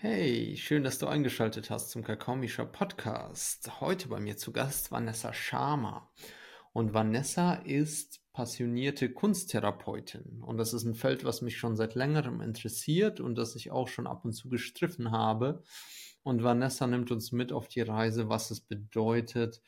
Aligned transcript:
Hey, 0.00 0.56
schön, 0.56 0.84
dass 0.84 1.00
du 1.00 1.08
eingeschaltet 1.08 1.70
hast 1.70 1.90
zum 1.90 2.04
Kakaomischer 2.04 2.64
Podcast. 2.64 3.80
Heute 3.80 4.06
bei 4.06 4.20
mir 4.20 4.36
zu 4.36 4.52
Gast 4.52 4.92
Vanessa 4.92 5.32
Schama. 5.32 6.08
Und 6.72 6.94
Vanessa 6.94 7.54
ist 7.54 8.20
passionierte 8.32 9.12
Kunsttherapeutin. 9.12 10.40
Und 10.40 10.56
das 10.56 10.72
ist 10.72 10.84
ein 10.84 10.94
Feld, 10.94 11.24
was 11.24 11.42
mich 11.42 11.58
schon 11.58 11.74
seit 11.74 11.96
längerem 11.96 12.40
interessiert 12.40 13.18
und 13.18 13.34
das 13.34 13.56
ich 13.56 13.72
auch 13.72 13.88
schon 13.88 14.06
ab 14.06 14.24
und 14.24 14.34
zu 14.34 14.48
gestriffen 14.48 15.10
habe. 15.10 15.64
Und 16.22 16.44
Vanessa 16.44 16.86
nimmt 16.86 17.10
uns 17.10 17.32
mit 17.32 17.50
auf 17.50 17.66
die 17.66 17.80
Reise, 17.80 18.28
was 18.28 18.52
es 18.52 18.60
bedeutet, 18.60 19.60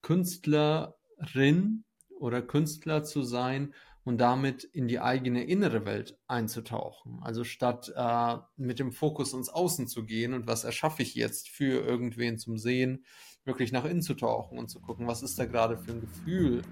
Künstlerin 0.00 1.82
oder 2.20 2.40
Künstler 2.40 3.02
zu 3.02 3.24
sein 3.24 3.74
und 4.04 4.18
damit 4.18 4.64
in 4.64 4.88
die 4.88 5.00
eigene 5.00 5.44
innere 5.44 5.84
Welt 5.84 6.18
einzutauchen. 6.26 7.20
Also 7.22 7.44
statt 7.44 7.92
äh, 7.94 8.36
mit 8.56 8.78
dem 8.78 8.92
Fokus 8.92 9.32
ins 9.32 9.48
Außen 9.48 9.86
zu 9.86 10.04
gehen 10.04 10.34
und 10.34 10.46
was 10.46 10.64
erschaffe 10.64 11.02
ich 11.02 11.14
jetzt 11.14 11.48
für 11.48 11.84
irgendwen 11.84 12.38
zum 12.38 12.58
Sehen, 12.58 13.04
wirklich 13.44 13.72
nach 13.72 13.84
innen 13.84 14.02
zu 14.02 14.14
tauchen 14.14 14.58
und 14.58 14.68
zu 14.68 14.80
gucken, 14.80 15.06
was 15.06 15.22
ist 15.22 15.38
da 15.38 15.46
gerade 15.46 15.78
für 15.78 15.92
ein 15.92 16.00
Gefühl, 16.00 16.62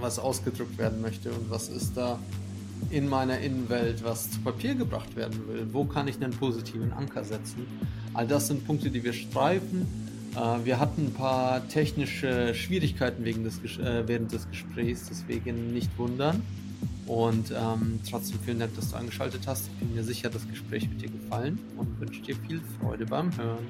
was 0.00 0.18
ausgedrückt 0.18 0.78
werden 0.78 1.00
möchte 1.00 1.30
und 1.32 1.50
was 1.50 1.68
ist 1.68 1.96
da 1.96 2.18
in 2.90 3.08
meiner 3.08 3.38
Innenwelt, 3.40 4.04
was 4.04 4.30
zu 4.30 4.40
Papier 4.40 4.74
gebracht 4.74 5.16
werden 5.16 5.48
will. 5.48 5.66
Wo 5.72 5.84
kann 5.84 6.08
ich 6.08 6.16
einen 6.22 6.32
positiven 6.32 6.92
Anker 6.92 7.24
setzen? 7.24 7.66
All 8.14 8.26
das 8.26 8.48
sind 8.48 8.66
Punkte, 8.66 8.90
die 8.90 9.02
wir 9.02 9.12
streifen. 9.12 10.05
Äh, 10.36 10.64
wir 10.64 10.78
hatten 10.78 11.06
ein 11.06 11.12
paar 11.14 11.66
technische 11.68 12.54
Schwierigkeiten 12.54 13.24
wegen 13.24 13.44
des, 13.44 13.58
äh, 13.78 14.06
während 14.06 14.32
des 14.32 14.48
Gesprächs, 14.50 15.08
deswegen 15.08 15.72
nicht 15.72 15.90
wundern. 15.98 16.42
Und 17.06 17.52
ähm, 17.52 18.00
trotzdem 18.08 18.40
vielen 18.44 18.58
Dank, 18.58 18.74
dass 18.74 18.90
du 18.90 18.96
angeschaltet 18.96 19.42
hast. 19.46 19.68
Ich 19.68 19.78
bin 19.78 19.94
mir 19.94 20.02
sicher, 20.02 20.28
das 20.28 20.46
Gespräch 20.48 20.90
wird 20.90 21.02
dir 21.02 21.10
gefallen 21.10 21.58
und 21.76 22.00
wünsche 22.00 22.20
dir 22.20 22.34
viel 22.48 22.60
Freude 22.80 23.06
beim 23.06 23.34
Hören. 23.36 23.66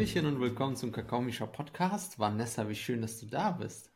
Hallöchen 0.00 0.24
und 0.24 0.40
willkommen 0.40 0.76
zum 0.76 0.92
Kakaomischer 0.92 1.46
Podcast. 1.46 2.18
Vanessa, 2.18 2.66
wie 2.70 2.74
schön, 2.74 3.02
dass 3.02 3.20
du 3.20 3.26
da 3.26 3.50
bist. 3.50 3.92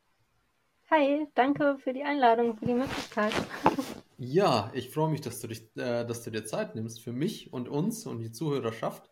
Hi, 0.90 1.26
danke 1.34 1.78
für 1.82 1.94
die 1.94 2.02
Einladung, 2.02 2.58
für 2.58 2.66
die 2.66 2.74
Möglichkeit. 2.74 3.32
Ja, 4.18 4.70
ich 4.74 4.90
freue 4.90 5.10
mich, 5.10 5.22
dass 5.22 5.40
du, 5.40 5.48
dich, 5.48 5.74
äh, 5.76 6.04
dass 6.04 6.22
du 6.22 6.30
dir 6.30 6.44
Zeit 6.44 6.74
nimmst 6.74 7.00
für 7.00 7.14
mich 7.14 7.54
und 7.54 7.70
uns 7.70 8.04
und 8.04 8.18
die 8.18 8.32
Zuhörerschaft. 8.32 9.08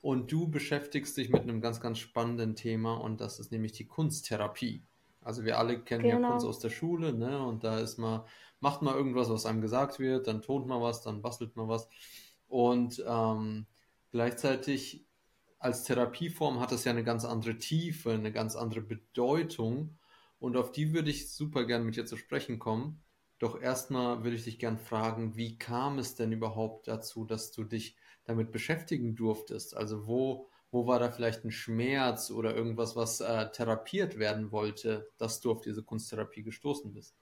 Und 0.00 0.30
du 0.30 0.48
beschäftigst 0.48 1.16
dich 1.16 1.28
mit 1.28 1.42
einem 1.42 1.60
ganz, 1.60 1.80
ganz 1.80 1.98
spannenden 1.98 2.54
Thema 2.54 2.94
und 2.94 3.20
das 3.20 3.40
ist 3.40 3.50
nämlich 3.50 3.72
die 3.72 3.88
Kunsttherapie. 3.88 4.84
Also 5.22 5.44
wir 5.44 5.58
alle 5.58 5.80
kennen 5.82 6.04
genau. 6.04 6.20
ja 6.20 6.30
Kunst 6.30 6.46
aus 6.46 6.60
der 6.60 6.70
Schule, 6.70 7.14
ne? 7.14 7.44
Und 7.44 7.64
da 7.64 7.80
ist 7.80 7.98
mal, 7.98 8.24
macht 8.60 8.80
mal 8.80 8.94
irgendwas, 8.94 9.28
was 9.28 9.44
einem 9.44 9.60
gesagt 9.60 9.98
wird, 9.98 10.28
dann 10.28 10.40
tont 10.40 10.68
man 10.68 10.80
was, 10.80 11.02
dann 11.02 11.20
bastelt 11.20 11.56
man 11.56 11.66
was. 11.66 11.88
Und 12.46 13.04
ähm, 13.08 13.66
gleichzeitig 14.12 15.05
als 15.58 15.84
Therapieform 15.84 16.60
hat 16.60 16.72
es 16.72 16.84
ja 16.84 16.92
eine 16.92 17.04
ganz 17.04 17.24
andere 17.24 17.58
Tiefe, 17.58 18.12
eine 18.12 18.32
ganz 18.32 18.56
andere 18.56 18.80
Bedeutung. 18.82 19.98
Und 20.38 20.56
auf 20.56 20.72
die 20.72 20.92
würde 20.92 21.10
ich 21.10 21.32
super 21.32 21.64
gern 21.64 21.84
mit 21.84 21.96
dir 21.96 22.06
zu 22.06 22.16
sprechen 22.16 22.58
kommen. 22.58 23.02
Doch 23.38 23.60
erstmal 23.60 24.22
würde 24.22 24.36
ich 24.36 24.44
dich 24.44 24.58
gern 24.58 24.78
fragen, 24.78 25.36
wie 25.36 25.58
kam 25.58 25.98
es 25.98 26.14
denn 26.14 26.32
überhaupt 26.32 26.88
dazu, 26.88 27.24
dass 27.24 27.52
du 27.52 27.64
dich 27.64 27.96
damit 28.24 28.50
beschäftigen 28.50 29.14
durftest? 29.14 29.76
Also 29.76 30.06
wo, 30.06 30.48
wo 30.70 30.86
war 30.86 30.98
da 30.98 31.10
vielleicht 31.10 31.44
ein 31.44 31.50
Schmerz 31.50 32.30
oder 32.30 32.54
irgendwas, 32.54 32.96
was 32.96 33.20
äh, 33.20 33.50
therapiert 33.50 34.18
werden 34.18 34.52
wollte, 34.52 35.10
dass 35.18 35.40
du 35.40 35.50
auf 35.50 35.60
diese 35.60 35.82
Kunsttherapie 35.82 36.42
gestoßen 36.42 36.92
bist? 36.92 37.16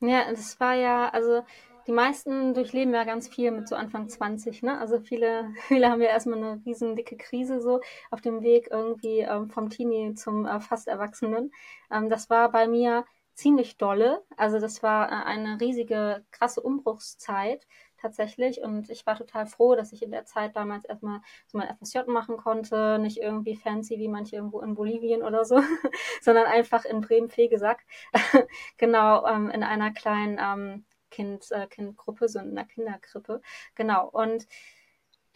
Ja, 0.00 0.30
das 0.30 0.58
war 0.60 0.74
ja, 0.74 1.08
also 1.10 1.44
die 1.86 1.92
meisten 1.92 2.54
durchleben 2.54 2.94
ja 2.94 3.04
ganz 3.04 3.28
viel 3.28 3.50
mit 3.50 3.68
so 3.68 3.76
Anfang 3.76 4.08
20, 4.08 4.62
ne? 4.62 4.78
Also 4.78 5.00
viele, 5.00 5.52
viele 5.68 5.90
haben 5.90 6.00
ja 6.00 6.08
erstmal 6.08 6.38
eine 6.38 6.62
riesen 6.64 6.96
dicke 6.96 7.16
Krise 7.16 7.60
so 7.60 7.80
auf 8.10 8.20
dem 8.20 8.42
Weg 8.42 8.68
irgendwie 8.70 9.20
ähm, 9.20 9.50
vom 9.50 9.70
Teenie 9.70 10.14
zum 10.14 10.46
äh, 10.46 10.60
fast 10.60 10.88
Erwachsenen. 10.88 11.52
Ähm, 11.90 12.08
das 12.08 12.30
war 12.30 12.50
bei 12.50 12.66
mir 12.66 13.04
ziemlich 13.34 13.76
dolle. 13.76 14.22
Also 14.36 14.60
das 14.60 14.82
war 14.82 15.10
äh, 15.10 15.24
eine 15.24 15.60
riesige, 15.60 16.24
krasse 16.30 16.60
Umbruchszeit 16.60 17.66
tatsächlich. 18.00 18.60
Und 18.60 18.90
ich 18.90 19.06
war 19.06 19.16
total 19.16 19.46
froh, 19.46 19.74
dass 19.74 19.92
ich 19.92 20.02
in 20.02 20.10
der 20.10 20.24
Zeit 20.24 20.56
damals 20.56 20.84
erstmal 20.84 21.20
so 21.46 21.58
mein 21.58 21.74
FSJ 21.76 22.00
machen 22.06 22.36
konnte. 22.36 22.98
Nicht 22.98 23.18
irgendwie 23.18 23.56
fancy 23.56 23.98
wie 23.98 24.08
manche 24.08 24.36
irgendwo 24.36 24.60
in 24.60 24.74
Bolivien 24.74 25.22
oder 25.22 25.44
so, 25.44 25.60
sondern 26.22 26.46
einfach 26.46 26.84
in 26.84 27.00
Bremen-Fegesack. 27.00 27.84
genau, 28.78 29.26
ähm, 29.26 29.50
in 29.50 29.62
einer 29.62 29.92
kleinen 29.92 30.38
ähm, 30.40 30.84
kind, 31.14 31.50
äh, 31.52 31.66
Kindgruppe, 31.68 32.28
so 32.28 32.38
in 32.40 32.50
einer 32.50 32.64
Kinderkrippe. 32.66 33.40
Genau. 33.74 34.08
Und 34.08 34.46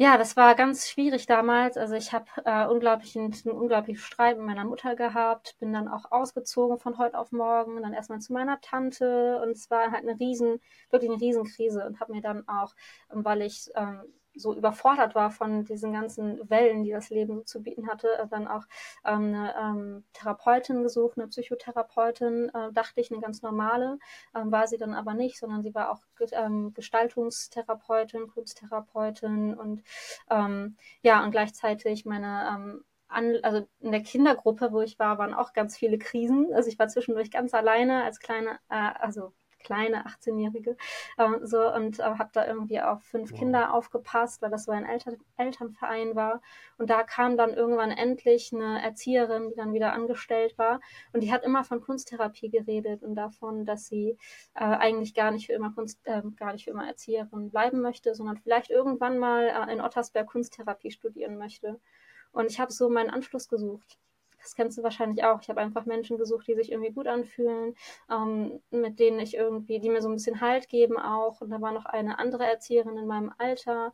ja, 0.01 0.17
das 0.17 0.37
war 0.37 0.55
ganz 0.55 0.89
schwierig 0.89 1.27
damals. 1.27 1.77
Also 1.77 1.95
ich 1.95 2.13
habe 2.13 2.27
äh, 2.45 2.67
unglaublich 2.67 3.17
einen, 3.19 3.35
einen 3.45 3.57
unglaublichen 3.57 4.01
Streit 4.01 4.37
mit 4.39 4.47
meiner 4.47 4.65
Mutter 4.65 4.95
gehabt, 4.95 5.57
bin 5.59 5.73
dann 5.73 5.89
auch 5.89 6.13
ausgezogen 6.13 6.79
von 6.79 6.99
heute 6.99 7.19
auf 7.19 7.33
morgen, 7.33 7.83
dann 7.83 7.93
erstmal 7.95 8.21
zu 8.21 8.33
meiner 8.33 8.61
Tante 8.61 9.41
und 9.43 9.51
es 9.51 9.71
war 9.71 9.91
halt 9.91 10.05
eine 10.09 10.19
riesen, 10.21 10.61
wirklich 10.91 11.11
eine 11.11 11.21
Riesenkrise 11.21 11.85
und 11.85 11.99
habe 12.01 12.13
mir 12.13 12.23
dann 12.23 12.47
auch, 12.49 12.75
weil 13.09 13.43
ich 13.43 13.71
ähm, 13.75 14.03
so 14.39 14.55
überfordert 14.55 15.15
war 15.15 15.31
von 15.31 15.65
diesen 15.65 15.93
ganzen 15.93 16.49
Wellen, 16.49 16.85
die 16.85 16.91
das 16.91 17.11
Leben 17.11 17.39
so 17.39 17.43
zu 17.43 17.63
bieten 17.63 17.89
hatte, 17.89 18.09
äh, 18.19 18.27
dann 18.29 18.49
auch 18.49 18.65
ähm, 19.05 19.35
eine 19.35 19.55
ähm, 19.61 20.05
Therapeutin 20.13 20.83
gesucht, 20.83 21.19
eine 21.19 21.29
Psychotherapeutin, 21.29 22.51
äh, 22.55 22.73
dachte 22.73 23.01
ich, 23.01 23.11
eine 23.11 23.21
ganz 23.21 23.43
normale, 23.43 23.99
ähm, 24.35 24.51
war 24.53 24.67
sie 24.67 24.79
dann 24.79 24.95
aber 24.95 25.15
nicht, 25.15 25.39
sondern 25.39 25.63
sie 25.63 25.75
war 25.75 25.91
auch 25.91 26.01
ähm, 26.33 26.73
Gestaltungstherapeutin, 26.75 28.29
Kunsttherapeutin 28.29 29.55
und 29.55 29.83
ähm, 30.31 30.77
ja, 31.03 31.25
und 31.25 31.31
gleichzeitig 31.31 32.05
meine 32.05 32.49
ähm, 32.55 32.85
an, 33.09 33.39
also 33.43 33.67
in 33.81 33.91
der 33.93 34.03
Kindergruppe, 34.03 34.73
wo 34.73 34.83
ich 34.83 34.99
war, 34.99 35.19
waren 35.19 35.35
auch 35.35 35.53
ganz 35.53 35.77
viele 35.77 35.99
Krisen. 35.99 36.53
Also 36.53 36.69
ich 36.69 36.79
war 36.79 36.89
zwischendurch 36.89 37.31
ganz 37.31 37.55
alleine 37.55 38.05
als 38.05 38.21
kleine, 38.21 38.59
äh, 38.69 38.91
also 39.01 39.33
kleine 39.69 40.07
18-Jährige. 40.07 40.77
Äh, 41.19 41.29
so 41.43 41.73
und 41.75 41.99
äh, 41.99 42.03
habe 42.03 42.31
da 42.33 42.47
irgendwie 42.47 42.81
auf 42.81 43.03
fünf 43.03 43.33
wow. 43.33 43.39
Kinder 43.39 43.75
aufgepasst, 43.75 44.41
weil 44.41 44.51
das 44.51 44.65
so 44.65 44.73
ein 44.73 44.87
Eltern 44.87 45.19
Elternverein 45.37 46.17
war. 46.17 46.41
Und 46.79 46.89
da 46.89 47.03
kam 47.03 47.37
dann 47.37 47.53
irgendwann 47.53 47.91
endlich 47.91 48.53
eine 48.53 48.83
Erzieherin, 48.83 49.51
die 49.51 49.57
dann 49.57 49.75
wieder 49.75 49.93
angestellt 49.93 50.57
war. 50.57 50.81
Und 51.13 51.23
die 51.23 51.33
hat 51.33 51.45
immer 51.45 51.65
von 51.65 51.83
Kunsttherapie 51.83 52.49
geredet 52.49 53.03
und 53.03 53.15
davon, 53.15 53.67
dass 53.67 53.87
sie 53.87 54.17
äh, 54.55 54.65
eigentlich 54.65 55.15
gar 55.15 55.31
nicht 55.31 55.47
für 55.47 55.53
immer 55.53 55.73
Kunst, 55.75 56.01
äh, 56.05 56.23
gar 56.37 56.55
nicht 56.55 56.65
für 56.65 56.71
immer 56.71 56.87
Erzieherin 56.87 57.51
bleiben 57.51 57.83
möchte, 57.83 58.15
sondern 58.15 58.39
vielleicht 58.39 58.71
irgendwann 58.71 59.19
mal 59.19 59.49
äh, 59.49 59.73
in 59.73 59.83
Ottersberg 59.83 60.27
Kunsttherapie 60.29 60.91
studieren 60.91 61.37
möchte. 61.37 61.79
Und 62.33 62.51
ich 62.51 62.59
habe 62.59 62.73
so 62.73 62.89
meinen 62.89 63.11
Anschluss 63.11 63.49
gesucht 63.49 63.99
das 64.49 64.55
kennst 64.55 64.79
du 64.79 64.83
wahrscheinlich 64.83 65.25
auch. 65.25 65.43
Ich 65.43 65.51
habe 65.51 65.61
einfach 65.61 65.85
Menschen 65.85 66.17
gesucht, 66.17 66.47
die 66.47 66.55
sich 66.55 66.73
irgendwie 66.73 66.93
gut 66.93 67.07
anfühlen, 67.07 67.75
ähm, 68.11 68.61
mit 68.71 68.99
denen 68.99 69.21
ich 69.21 69.35
irgendwie, 69.35 69.79
die 69.79 69.91
mir 69.91 70.01
so 70.01 70.09
ein 70.09 70.15
bisschen 70.15 70.41
Halt 70.41 70.69
geben 70.69 70.99
auch. 70.99 71.43
Und 71.43 71.51
da 71.51 71.61
war 71.61 71.73
noch 71.73 71.85
eine 71.85 72.19
andere 72.19 72.47
Erzieherin 72.47 72.97
in 72.97 73.07
meinem 73.07 73.33
Alter. 73.37 73.93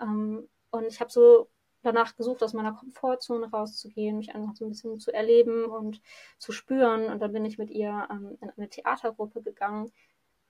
Ähm, 0.00 0.48
und 0.70 0.86
ich 0.86 1.00
habe 1.00 1.10
so 1.10 1.48
danach 1.82 2.16
gesucht, 2.16 2.42
aus 2.42 2.52
meiner 2.52 2.72
Komfortzone 2.72 3.50
rauszugehen, 3.50 4.16
mich 4.16 4.34
einfach 4.34 4.56
so 4.56 4.64
ein 4.64 4.70
bisschen 4.70 4.98
zu 4.98 5.12
erleben 5.12 5.66
und 5.66 6.00
zu 6.38 6.50
spüren. 6.50 7.06
Und 7.06 7.20
dann 7.20 7.32
bin 7.32 7.44
ich 7.44 7.58
mit 7.58 7.70
ihr 7.70 8.08
ähm, 8.10 8.36
in 8.40 8.50
eine 8.56 8.68
Theatergruppe 8.68 9.42
gegangen, 9.42 9.92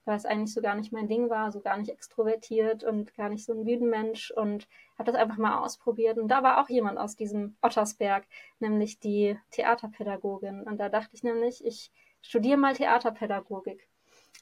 weil 0.05 0.17
es 0.17 0.27
eigentlich 0.27 0.53
so 0.53 0.61
gar 0.61 0.75
nicht 0.75 0.93
mein 0.93 1.09
Ding 1.09 1.31
war, 1.31 1.53
so 1.53 1.61
gar 1.61 1.77
nicht 1.77 1.91
extrovertiert 1.91 2.85
und 2.85 3.15
gar 3.15 3.29
nicht 3.29 3.45
so 3.45 3.53
ein 3.53 3.65
Bühnenmensch 3.65 4.31
und 4.33 4.69
habe 4.99 5.11
das 5.11 5.21
einfach 5.21 5.37
mal 5.37 5.59
ausprobiert. 5.59 6.19
Und 6.19 6.29
da 6.29 6.43
war 6.43 6.63
auch 6.63 6.69
jemand 6.69 6.99
aus 6.99 7.17
diesem 7.17 7.57
Ottersberg, 7.63 8.25
nämlich 8.59 8.99
die 8.99 9.39
Theaterpädagogin. 9.51 10.63
Und 10.63 10.79
da 10.79 10.89
dachte 10.89 11.11
ich 11.15 11.23
nämlich, 11.23 11.65
ich 11.65 11.93
studiere 12.21 12.57
mal 12.57 12.75
Theaterpädagogik. 12.75 13.89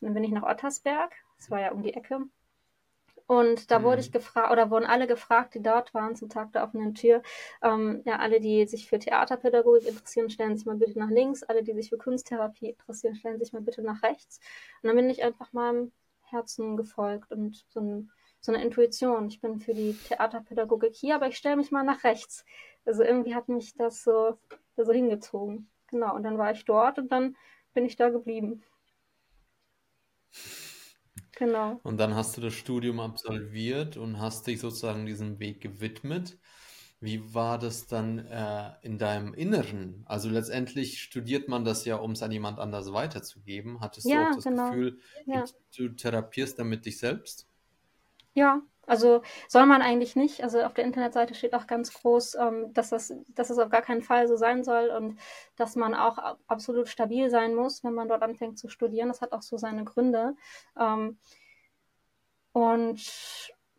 Und 0.00 0.06
dann 0.06 0.14
bin 0.14 0.24
ich 0.24 0.30
nach 0.30 0.48
Ottersberg, 0.48 1.12
das 1.36 1.50
war 1.50 1.60
ja 1.60 1.72
um 1.72 1.82
die 1.82 1.94
Ecke, 1.94 2.20
und 3.30 3.70
da 3.70 3.78
mhm. 3.78 3.84
wurde 3.84 4.00
ich 4.00 4.10
gefragt, 4.10 4.50
oder 4.50 4.72
wurden 4.72 4.86
alle 4.86 5.06
gefragt, 5.06 5.54
die 5.54 5.62
dort 5.62 5.94
waren 5.94 6.16
zum 6.16 6.28
Tag 6.28 6.52
der 6.52 6.64
offenen 6.64 6.96
Tür, 6.96 7.22
ähm, 7.62 8.02
ja, 8.04 8.18
alle, 8.18 8.40
die 8.40 8.66
sich 8.66 8.88
für 8.88 8.98
Theaterpädagogik 8.98 9.86
interessieren, 9.86 10.30
stellen 10.30 10.56
sich 10.56 10.66
mal 10.66 10.74
bitte 10.74 10.98
nach 10.98 11.10
links, 11.10 11.44
alle, 11.44 11.62
die 11.62 11.72
sich 11.74 11.90
für 11.90 11.96
Kunsttherapie 11.96 12.70
interessieren, 12.70 13.14
stellen 13.14 13.38
sich 13.38 13.52
mal 13.52 13.62
bitte 13.62 13.82
nach 13.82 14.02
rechts. 14.02 14.40
Und 14.82 14.88
dann 14.88 14.96
bin 14.96 15.08
ich 15.08 15.22
einfach 15.22 15.52
meinem 15.52 15.92
Herzen 16.22 16.76
gefolgt 16.76 17.30
und 17.30 17.64
so, 17.68 17.78
ein, 17.78 18.10
so 18.40 18.50
eine 18.50 18.64
Intuition. 18.64 19.28
Ich 19.28 19.40
bin 19.40 19.60
für 19.60 19.74
die 19.74 19.96
Theaterpädagogik 20.08 20.96
hier, 20.96 21.14
aber 21.14 21.28
ich 21.28 21.36
stelle 21.36 21.54
mich 21.54 21.70
mal 21.70 21.84
nach 21.84 22.02
rechts. 22.02 22.44
Also 22.84 23.04
irgendwie 23.04 23.36
hat 23.36 23.48
mich 23.48 23.76
das 23.76 24.02
so, 24.02 24.38
so 24.76 24.90
hingezogen. 24.90 25.70
Genau, 25.86 26.16
und 26.16 26.24
dann 26.24 26.36
war 26.36 26.50
ich 26.50 26.64
dort 26.64 26.98
und 26.98 27.12
dann 27.12 27.36
bin 27.74 27.84
ich 27.84 27.94
da 27.94 28.08
geblieben. 28.08 28.64
Genau. 31.40 31.82
Und 31.82 31.98
dann 31.98 32.14
hast 32.14 32.36
du 32.36 32.40
das 32.42 32.54
Studium 32.54 33.00
absolviert 33.00 33.96
und 33.96 34.18
hast 34.20 34.46
dich 34.46 34.60
sozusagen 34.60 35.06
diesem 35.06 35.38
Weg 35.40 35.60
gewidmet. 35.62 36.38
Wie 37.00 37.34
war 37.34 37.58
das 37.58 37.86
dann 37.86 38.18
äh, 38.18 38.72
in 38.82 38.98
deinem 38.98 39.32
Inneren? 39.34 40.02
Also 40.06 40.28
letztendlich 40.28 41.00
studiert 41.02 41.48
man 41.48 41.64
das 41.64 41.84
ja, 41.86 41.96
um 41.96 42.12
es 42.12 42.22
an 42.22 42.32
jemand 42.32 42.58
anders 42.60 42.92
weiterzugeben. 42.92 43.80
Hattest 43.80 44.12
du 44.12 44.18
auch 44.20 44.28
Ja, 44.28 44.34
das 44.34 44.44
genau. 44.44 44.50
Gefühl, 44.50 45.00
du, 45.32 45.40
Ja. 45.40 45.50
du 45.76 45.88
therapierst 45.96 46.58
damit 46.58 46.84
dich 46.86 46.98
selbst? 46.98 47.48
Ja, 48.34 48.62
also 48.90 49.22
soll 49.46 49.66
man 49.66 49.82
eigentlich 49.82 50.16
nicht. 50.16 50.42
Also 50.42 50.62
auf 50.62 50.74
der 50.74 50.84
Internetseite 50.84 51.34
steht 51.36 51.54
auch 51.54 51.68
ganz 51.68 51.92
groß, 51.92 52.34
ähm, 52.34 52.72
dass 52.74 52.90
das, 52.90 53.14
dass 53.28 53.48
das 53.48 53.58
auf 53.58 53.70
gar 53.70 53.82
keinen 53.82 54.02
Fall 54.02 54.26
so 54.26 54.36
sein 54.36 54.64
soll 54.64 54.90
und 54.90 55.18
dass 55.56 55.76
man 55.76 55.94
auch 55.94 56.18
absolut 56.48 56.88
stabil 56.88 57.30
sein 57.30 57.54
muss, 57.54 57.84
wenn 57.84 57.94
man 57.94 58.08
dort 58.08 58.22
anfängt 58.22 58.58
zu 58.58 58.68
studieren. 58.68 59.08
Das 59.08 59.20
hat 59.20 59.32
auch 59.32 59.42
so 59.42 59.56
seine 59.56 59.84
Gründe. 59.84 60.34
Ähm, 60.78 61.18
und 62.52 63.00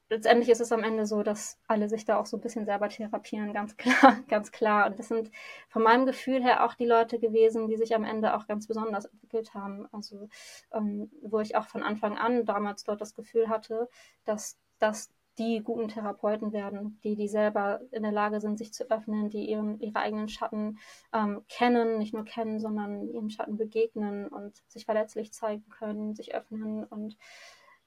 letztendlich 0.09 0.49
ist 0.49 0.61
es 0.61 0.71
am 0.71 0.83
Ende 0.83 1.05
so, 1.05 1.23
dass 1.23 1.59
alle 1.67 1.89
sich 1.89 2.05
da 2.05 2.17
auch 2.17 2.25
so 2.25 2.37
ein 2.37 2.41
bisschen 2.41 2.65
selber 2.65 2.87
therapieren, 2.87 3.51
ganz 3.51 3.75
klar, 3.77 4.17
ganz 4.29 4.53
klar. 4.53 4.87
Und 4.87 4.97
das 4.97 5.09
sind 5.09 5.29
von 5.67 5.83
meinem 5.83 6.05
Gefühl 6.05 6.41
her 6.41 6.65
auch 6.65 6.73
die 6.75 6.85
Leute 6.85 7.19
gewesen, 7.19 7.67
die 7.67 7.75
sich 7.75 7.93
am 7.95 8.05
Ende 8.05 8.33
auch 8.35 8.47
ganz 8.47 8.65
besonders 8.65 9.05
entwickelt 9.05 9.53
haben. 9.53 9.89
Also 9.91 10.29
ähm, 10.71 11.11
wo 11.21 11.41
ich 11.41 11.57
auch 11.57 11.65
von 11.65 11.83
Anfang 11.83 12.17
an 12.17 12.45
damals 12.45 12.85
dort 12.85 13.01
das 13.01 13.13
Gefühl 13.13 13.49
hatte, 13.49 13.89
dass 14.23 14.57
das 14.81 15.11
die 15.37 15.61
guten 15.63 15.87
Therapeuten 15.87 16.51
werden, 16.51 16.99
die, 17.03 17.15
die 17.15 17.27
selber 17.27 17.81
in 17.91 18.03
der 18.03 18.11
Lage 18.11 18.41
sind, 18.41 18.57
sich 18.57 18.73
zu 18.73 18.89
öffnen, 18.91 19.29
die 19.29 19.49
ihren, 19.49 19.79
ihre 19.79 19.95
eigenen 19.97 20.27
Schatten 20.29 20.77
ähm, 21.13 21.43
kennen, 21.47 21.97
nicht 21.97 22.13
nur 22.13 22.25
kennen, 22.25 22.59
sondern 22.59 23.07
ihren 23.09 23.29
Schatten 23.29 23.57
begegnen 23.57 24.27
und 24.27 24.61
sich 24.67 24.85
verletzlich 24.85 25.31
zeigen 25.33 25.67
können, 25.69 26.15
sich 26.15 26.35
öffnen 26.35 26.83
und 26.83 27.17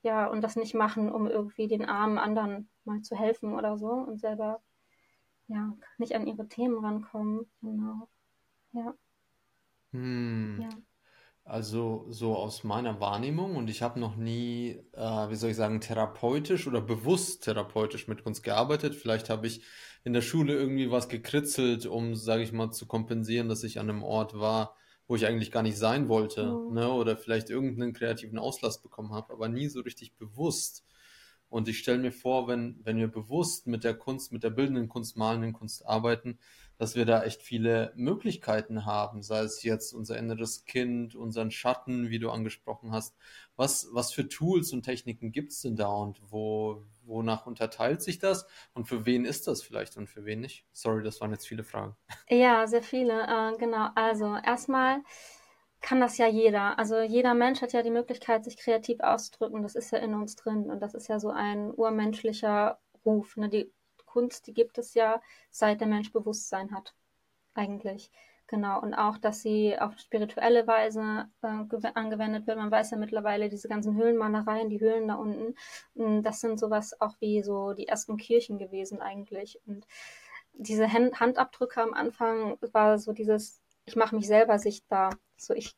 ja, 0.02 0.26
und 0.26 0.42
das 0.42 0.56
nicht 0.56 0.74
machen, 0.74 1.10
um 1.10 1.26
irgendwie 1.26 1.68
den 1.68 1.84
armen 1.86 2.18
anderen 2.18 2.68
mal 2.84 3.00
zu 3.02 3.16
helfen 3.16 3.54
oder 3.54 3.78
so 3.78 3.88
und 3.90 4.20
selber 4.20 4.60
ja 5.48 5.76
nicht 5.98 6.14
an 6.14 6.26
ihre 6.26 6.48
Themen 6.48 6.84
rankommen. 6.84 7.50
Genau. 7.62 8.08
Ja, 8.72 8.94
Hm. 9.92 10.60
ja. 10.60 10.68
Also 11.46 12.06
so 12.08 12.34
aus 12.36 12.64
meiner 12.64 13.00
Wahrnehmung 13.00 13.56
und 13.56 13.68
ich 13.68 13.82
habe 13.82 14.00
noch 14.00 14.16
nie, 14.16 14.80
äh, 14.92 15.28
wie 15.28 15.34
soll 15.36 15.50
ich 15.50 15.56
sagen, 15.56 15.80
therapeutisch 15.82 16.66
oder 16.66 16.80
bewusst 16.80 17.44
therapeutisch 17.44 18.08
mit 18.08 18.24
Kunst 18.24 18.42
gearbeitet. 18.42 18.94
Vielleicht 18.94 19.28
habe 19.28 19.46
ich 19.46 19.62
in 20.04 20.14
der 20.14 20.22
Schule 20.22 20.54
irgendwie 20.54 20.90
was 20.90 21.08
gekritzelt, 21.10 21.84
um, 21.84 22.14
sage 22.16 22.42
ich 22.42 22.52
mal, 22.52 22.70
zu 22.70 22.86
kompensieren, 22.86 23.48
dass 23.50 23.62
ich 23.62 23.78
an 23.78 23.90
einem 23.90 24.02
Ort 24.02 24.38
war, 24.38 24.74
wo 25.06 25.16
ich 25.16 25.26
eigentlich 25.26 25.50
gar 25.52 25.62
nicht 25.62 25.76
sein 25.76 26.08
wollte, 26.08 26.46
Mhm. 26.46 26.74
ne? 26.74 26.90
Oder 26.90 27.16
vielleicht 27.18 27.50
irgendeinen 27.50 27.92
kreativen 27.92 28.38
Auslass 28.38 28.80
bekommen 28.80 29.12
habe, 29.12 29.30
aber 29.34 29.48
nie 29.48 29.68
so 29.68 29.80
richtig 29.82 30.16
bewusst. 30.16 30.86
Und 31.50 31.68
ich 31.68 31.78
stelle 31.78 31.98
mir 31.98 32.12
vor, 32.12 32.48
wenn, 32.48 32.80
wenn 32.84 32.96
wir 32.96 33.08
bewusst 33.08 33.66
mit 33.66 33.84
der 33.84 33.94
Kunst, 33.94 34.32
mit 34.32 34.42
der 34.42 34.50
bildenden 34.50 34.88
Kunst, 34.88 35.16
malenden 35.16 35.52
Kunst 35.52 35.86
arbeiten, 35.86 36.38
dass 36.78 36.96
wir 36.96 37.04
da 37.04 37.22
echt 37.22 37.42
viele 37.42 37.92
Möglichkeiten 37.96 38.84
haben, 38.84 39.22
sei 39.22 39.40
es 39.40 39.62
jetzt 39.62 39.92
unser 39.92 40.18
inneres 40.18 40.64
Kind, 40.64 41.14
unseren 41.14 41.50
Schatten, 41.50 42.10
wie 42.10 42.18
du 42.18 42.30
angesprochen 42.30 42.92
hast. 42.92 43.16
Was, 43.56 43.88
was 43.92 44.12
für 44.12 44.28
Tools 44.28 44.72
und 44.72 44.82
Techniken 44.82 45.32
gibt 45.32 45.52
es 45.52 45.60
denn 45.60 45.76
da 45.76 45.88
und 45.88 46.20
wo, 46.30 46.82
wonach 47.04 47.46
unterteilt 47.46 48.02
sich 48.02 48.18
das 48.18 48.46
und 48.72 48.86
für 48.86 49.06
wen 49.06 49.24
ist 49.24 49.46
das 49.46 49.62
vielleicht 49.62 49.96
und 49.96 50.08
für 50.08 50.24
wen 50.24 50.40
nicht? 50.40 50.66
Sorry, 50.72 51.02
das 51.02 51.20
waren 51.20 51.30
jetzt 51.30 51.46
viele 51.46 51.64
Fragen. 51.64 51.96
Ja, 52.28 52.66
sehr 52.66 52.82
viele, 52.82 53.22
äh, 53.22 53.56
genau. 53.58 53.88
Also 53.94 54.36
erstmal 54.44 55.02
kann 55.84 56.00
das 56.00 56.16
ja 56.16 56.26
jeder. 56.26 56.78
Also 56.78 57.00
jeder 57.00 57.34
Mensch 57.34 57.60
hat 57.60 57.74
ja 57.74 57.82
die 57.82 57.90
Möglichkeit, 57.90 58.44
sich 58.44 58.56
kreativ 58.56 59.00
auszudrücken. 59.00 59.62
Das 59.62 59.74
ist 59.74 59.92
ja 59.92 59.98
in 59.98 60.14
uns 60.14 60.34
drin 60.34 60.70
und 60.70 60.80
das 60.80 60.94
ist 60.94 61.08
ja 61.08 61.20
so 61.20 61.30
ein 61.30 61.70
urmenschlicher 61.70 62.78
Ruf. 63.04 63.36
Ne? 63.36 63.50
Die 63.50 63.70
Kunst, 64.14 64.46
die 64.46 64.54
gibt 64.60 64.78
es 64.78 64.94
ja, 64.94 65.20
seit 65.50 65.80
der 65.80 65.88
Mensch 65.88 66.10
Bewusstsein 66.12 66.68
hat, 66.76 66.94
eigentlich. 67.54 68.10
Genau. 68.46 68.80
Und 68.82 68.94
auch, 68.94 69.16
dass 69.18 69.40
sie 69.42 69.78
auf 69.78 69.98
spirituelle 69.98 70.66
Weise 70.66 71.00
äh, 71.42 71.46
gew- 71.70 71.94
angewendet 71.94 72.46
wird. 72.46 72.58
Man 72.58 72.70
weiß 72.70 72.90
ja 72.92 72.98
mittlerweile, 72.98 73.48
diese 73.48 73.68
ganzen 73.68 73.96
Höhlenmalereien, 73.96 74.68
die 74.68 74.80
Höhlen 74.80 75.08
da 75.08 75.14
unten, 75.14 75.54
mh, 75.94 76.20
das 76.22 76.40
sind 76.40 76.58
sowas 76.60 77.00
auch 77.00 77.14
wie 77.20 77.42
so 77.42 77.72
die 77.72 77.88
ersten 77.88 78.16
Kirchen 78.18 78.58
gewesen 78.58 79.00
eigentlich. 79.00 79.60
Und 79.66 79.86
diese 80.52 80.92
Hand 80.92 81.20
Handabdrücke 81.20 81.82
am 81.82 81.94
Anfang 81.94 82.58
war 82.72 82.98
so 82.98 83.12
dieses, 83.12 83.60
ich 83.86 83.96
mache 83.96 84.14
mich 84.14 84.26
selber 84.26 84.58
sichtbar. 84.58 85.10
So, 85.36 85.54
ich 85.54 85.74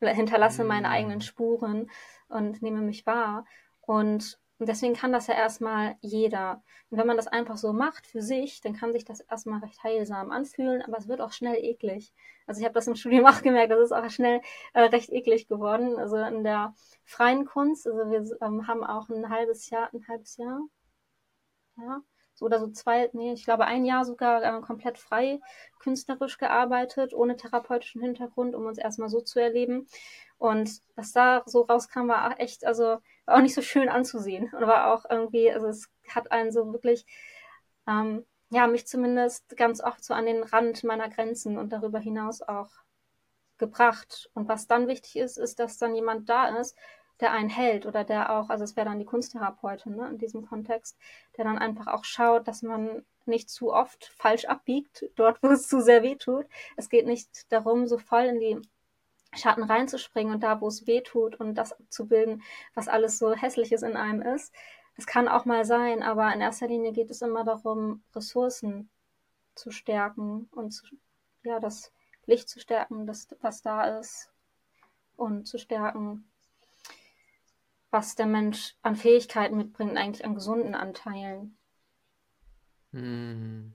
hinterlasse 0.00 0.64
meine 0.64 0.88
eigenen 0.90 1.20
Hm. 1.20 1.26
Spuren 1.26 1.90
und 2.28 2.62
nehme 2.62 2.80
mich 2.80 3.06
wahr. 3.06 3.44
Und 3.82 4.38
deswegen 4.66 4.94
kann 4.94 5.12
das 5.12 5.26
ja 5.26 5.34
erstmal 5.34 5.96
jeder. 6.00 6.62
Und 6.90 6.98
wenn 6.98 7.06
man 7.06 7.16
das 7.16 7.26
einfach 7.26 7.56
so 7.56 7.72
macht 7.72 8.06
für 8.06 8.22
sich, 8.22 8.60
dann 8.60 8.74
kann 8.74 8.92
sich 8.92 9.04
das 9.04 9.20
erstmal 9.20 9.60
recht 9.60 9.82
heilsam 9.82 10.30
anfühlen, 10.30 10.82
aber 10.82 10.98
es 10.98 11.08
wird 11.08 11.20
auch 11.20 11.32
schnell 11.32 11.56
eklig. 11.56 12.12
Also 12.46 12.60
ich 12.60 12.64
habe 12.64 12.74
das 12.74 12.86
im 12.86 12.94
Studium 12.96 13.26
auch 13.26 13.42
gemerkt, 13.42 13.72
das 13.72 13.80
ist 13.80 13.92
auch 13.92 14.10
schnell 14.10 14.40
äh, 14.74 14.82
recht 14.82 15.10
eklig 15.10 15.48
geworden. 15.48 15.96
Also 15.98 16.16
in 16.16 16.44
der 16.44 16.74
freien 17.04 17.46
Kunst, 17.46 17.86
also 17.86 18.10
wir 18.10 18.24
ähm, 18.42 18.66
haben 18.66 18.84
auch 18.84 19.08
ein 19.08 19.30
halbes 19.30 19.70
Jahr, 19.70 19.88
ein 19.94 20.06
halbes 20.08 20.36
Jahr, 20.36 20.60
ja, 21.76 22.02
so 22.34 22.46
oder 22.46 22.58
so 22.58 22.68
zwei, 22.68 23.10
nee, 23.12 23.32
ich 23.32 23.44
glaube 23.44 23.66
ein 23.66 23.84
Jahr 23.84 24.04
sogar 24.04 24.42
äh, 24.42 24.60
komplett 24.62 24.98
frei 24.98 25.40
künstlerisch 25.78 26.38
gearbeitet, 26.38 27.14
ohne 27.14 27.36
therapeutischen 27.36 28.02
Hintergrund, 28.02 28.54
um 28.54 28.66
uns 28.66 28.78
erstmal 28.78 29.08
so 29.08 29.20
zu 29.20 29.40
erleben. 29.40 29.86
Und 30.38 30.80
was 30.96 31.12
da 31.12 31.42
so 31.46 31.62
rauskam, 31.62 32.08
war 32.08 32.40
echt, 32.40 32.64
also 32.64 32.98
war 33.30 33.38
auch 33.38 33.42
nicht 33.42 33.54
so 33.54 33.62
schön 33.62 33.88
anzusehen. 33.88 34.50
Und 34.52 34.66
war 34.66 34.92
auch 34.92 35.04
irgendwie, 35.08 35.50
also 35.50 35.68
es 35.68 35.88
hat 36.08 36.32
einen 36.32 36.52
so 36.52 36.72
wirklich, 36.72 37.06
ähm, 37.86 38.26
ja, 38.50 38.66
mich 38.66 38.86
zumindest 38.86 39.56
ganz 39.56 39.80
oft 39.80 40.04
so 40.04 40.14
an 40.14 40.26
den 40.26 40.42
Rand 40.42 40.82
meiner 40.84 41.08
Grenzen 41.08 41.56
und 41.56 41.72
darüber 41.72 42.00
hinaus 42.00 42.42
auch 42.42 42.70
gebracht. 43.58 44.28
Und 44.34 44.48
was 44.48 44.66
dann 44.66 44.88
wichtig 44.88 45.16
ist, 45.16 45.38
ist, 45.38 45.60
dass 45.60 45.78
dann 45.78 45.94
jemand 45.94 46.28
da 46.28 46.48
ist, 46.58 46.76
der 47.20 47.32
einen 47.32 47.50
hält 47.50 47.86
oder 47.86 48.02
der 48.02 48.32
auch, 48.34 48.48
also 48.50 48.64
es 48.64 48.76
wäre 48.76 48.88
dann 48.88 48.98
die 48.98 49.04
Kunsttherapeutin 49.04 49.94
ne, 49.94 50.08
in 50.08 50.18
diesem 50.18 50.46
Kontext, 50.46 50.98
der 51.36 51.44
dann 51.44 51.58
einfach 51.58 51.86
auch 51.86 52.04
schaut, 52.04 52.48
dass 52.48 52.62
man 52.62 53.04
nicht 53.26 53.50
zu 53.50 53.72
oft 53.72 54.06
falsch 54.16 54.46
abbiegt, 54.46 55.04
dort, 55.16 55.42
wo 55.42 55.48
es 55.48 55.68
zu 55.68 55.82
sehr 55.82 56.02
weh 56.02 56.16
tut. 56.16 56.46
Es 56.76 56.88
geht 56.88 57.06
nicht 57.06 57.52
darum, 57.52 57.86
so 57.86 57.98
voll 57.98 58.24
in 58.24 58.40
die 58.40 58.58
Schatten 59.32 59.62
reinzuspringen 59.62 60.34
und 60.34 60.42
da, 60.42 60.60
wo 60.60 60.68
es 60.68 60.86
weh 60.86 61.02
tut 61.02 61.36
und 61.36 61.54
das 61.54 61.72
abzubilden, 61.72 62.42
was 62.74 62.88
alles 62.88 63.18
so 63.18 63.34
hässliches 63.34 63.82
in 63.82 63.96
einem 63.96 64.22
ist. 64.22 64.52
Das 64.96 65.06
kann 65.06 65.28
auch 65.28 65.44
mal 65.44 65.64
sein, 65.64 66.02
aber 66.02 66.32
in 66.34 66.40
erster 66.40 66.66
Linie 66.66 66.92
geht 66.92 67.10
es 67.10 67.22
immer 67.22 67.44
darum, 67.44 68.02
Ressourcen 68.14 68.90
zu 69.54 69.70
stärken 69.70 70.48
und 70.52 70.72
zu, 70.72 70.86
ja, 71.42 71.60
das 71.60 71.92
Licht 72.26 72.48
zu 72.48 72.60
stärken, 72.60 73.06
das, 73.06 73.28
was 73.40 73.62
da 73.62 73.98
ist 73.98 74.30
und 75.16 75.46
zu 75.46 75.58
stärken, 75.58 76.30
was 77.90 78.14
der 78.14 78.26
Mensch 78.26 78.76
an 78.82 78.96
Fähigkeiten 78.96 79.56
mitbringt, 79.56 79.96
eigentlich 79.96 80.24
an 80.24 80.34
gesunden 80.34 80.74
Anteilen. 80.74 81.56
Hm. 82.92 83.74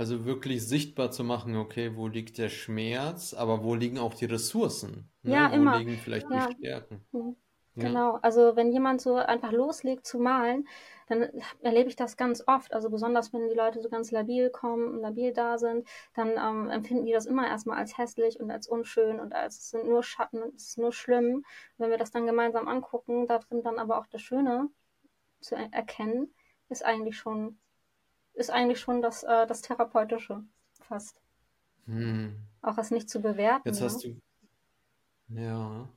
Also 0.00 0.24
wirklich 0.24 0.66
sichtbar 0.66 1.10
zu 1.12 1.24
machen, 1.24 1.56
okay, 1.56 1.94
wo 1.96 2.08
liegt 2.08 2.38
der 2.38 2.48
Schmerz, 2.48 3.34
aber 3.34 3.62
wo 3.64 3.74
liegen 3.74 3.98
auch 3.98 4.14
die 4.14 4.24
Ressourcen, 4.24 5.10
Ja, 5.24 5.46
ne? 5.46 5.50
Wo 5.52 5.64
immer. 5.64 5.66
liegen 5.66 5.98
vielleicht 5.98 6.32
die 6.32 6.40
Ja, 6.40 6.54
Stärken? 6.56 7.04
mhm. 7.12 7.36
Ja. 7.74 7.96
genau. 7.96 8.16
Also 8.22 8.56
wenn 8.56 8.72
jemand 8.72 9.00
so 9.00 9.16
einfach 9.16 9.52
loslegt 9.52 10.06
zu 10.06 10.18
malen, 10.18 10.68
dann 11.08 11.30
erlebe 11.62 11.88
ich 11.88 11.96
das 11.96 12.16
ganz 12.16 12.42
oft. 12.46 12.72
Also 12.74 12.90
besonders 12.90 13.32
wenn 13.32 13.48
die 13.48 13.54
Leute 13.54 13.80
so 13.82 13.88
ganz 13.90 14.10
labil 14.12 14.50
kommen, 14.50 15.00
labil 15.00 15.32
da 15.32 15.58
sind, 15.58 15.88
dann 16.14 16.30
ähm, 16.38 16.70
empfinden 16.70 17.06
die 17.06 17.12
das 17.12 17.26
immer 17.26 17.46
erstmal 17.48 17.78
als 17.78 17.98
hässlich 17.98 18.40
und 18.40 18.50
als 18.50 18.68
unschön 18.68 19.20
und 19.20 19.34
als 19.34 19.58
es 19.58 19.70
sind 19.70 19.86
nur 19.88 20.02
Schatten, 20.02 20.42
es 20.56 20.68
ist 20.70 20.78
nur 20.78 20.92
schlimm. 20.92 21.36
Und 21.36 21.44
wenn 21.78 21.90
wir 21.90 21.98
das 21.98 22.10
dann 22.12 22.26
gemeinsam 22.26 22.68
angucken, 22.68 23.26
darin 23.26 23.62
dann 23.62 23.78
aber 23.78 23.98
auch 23.98 24.06
das 24.06 24.22
Schöne 24.22 24.68
zu 25.40 25.56
er 25.56 25.72
erkennen, 25.72 26.34
ist 26.70 26.84
eigentlich 26.84 27.16
schon, 27.18 27.58
ist 28.34 28.50
eigentlich 28.50 28.80
schon 28.80 29.02
das, 29.02 29.22
äh, 29.22 29.46
das 29.46 29.62
Therapeutische 29.62 30.42
fast. 30.82 31.20
Hm. 31.86 32.36
Auch 32.62 32.78
es 32.78 32.90
nicht 32.90 33.08
zu 33.10 33.20
bewerten, 33.20 33.68
Jetzt 33.68 33.80
ne? 33.80 33.86
hast 33.86 34.04
du, 34.04 34.20
ja, 35.28 35.88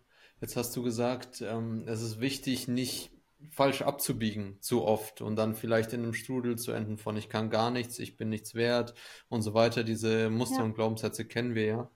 jetzt 0.42 0.56
hast 0.56 0.76
du 0.76 0.84
gesagt, 0.84 1.42
ähm, 1.42 1.86
es 1.88 2.02
ist 2.02 2.20
wichtig, 2.20 2.68
nicht 2.68 3.12
falsch 3.52 3.82
abzubiegen 3.82 4.62
zu 4.62 4.84
oft 4.86 5.22
und 5.22 5.36
dann 5.36 5.56
vielleicht 5.56 5.92
in 5.94 6.04
einem 6.04 6.14
Strudel 6.14 6.58
zu 6.58 6.72
enden 6.72 6.98
von 6.98 7.18
ich 7.18 7.30
kann 7.30 7.50
gar 7.50 7.72
nichts, 7.72 8.00
ich 8.00 8.16
bin 8.18 8.30
nichts 8.30 8.56
wert 8.56 8.94
und 9.30 9.42
so 9.42 9.54
weiter. 9.54 9.84
Diese 9.84 10.30
Muster 10.30 10.60
Ja. 10.60 10.64
und 10.64 10.76
Glaubenssätze 10.76 11.26
kennen 11.26 11.56
wir 11.56 11.66
ja. 11.66 11.92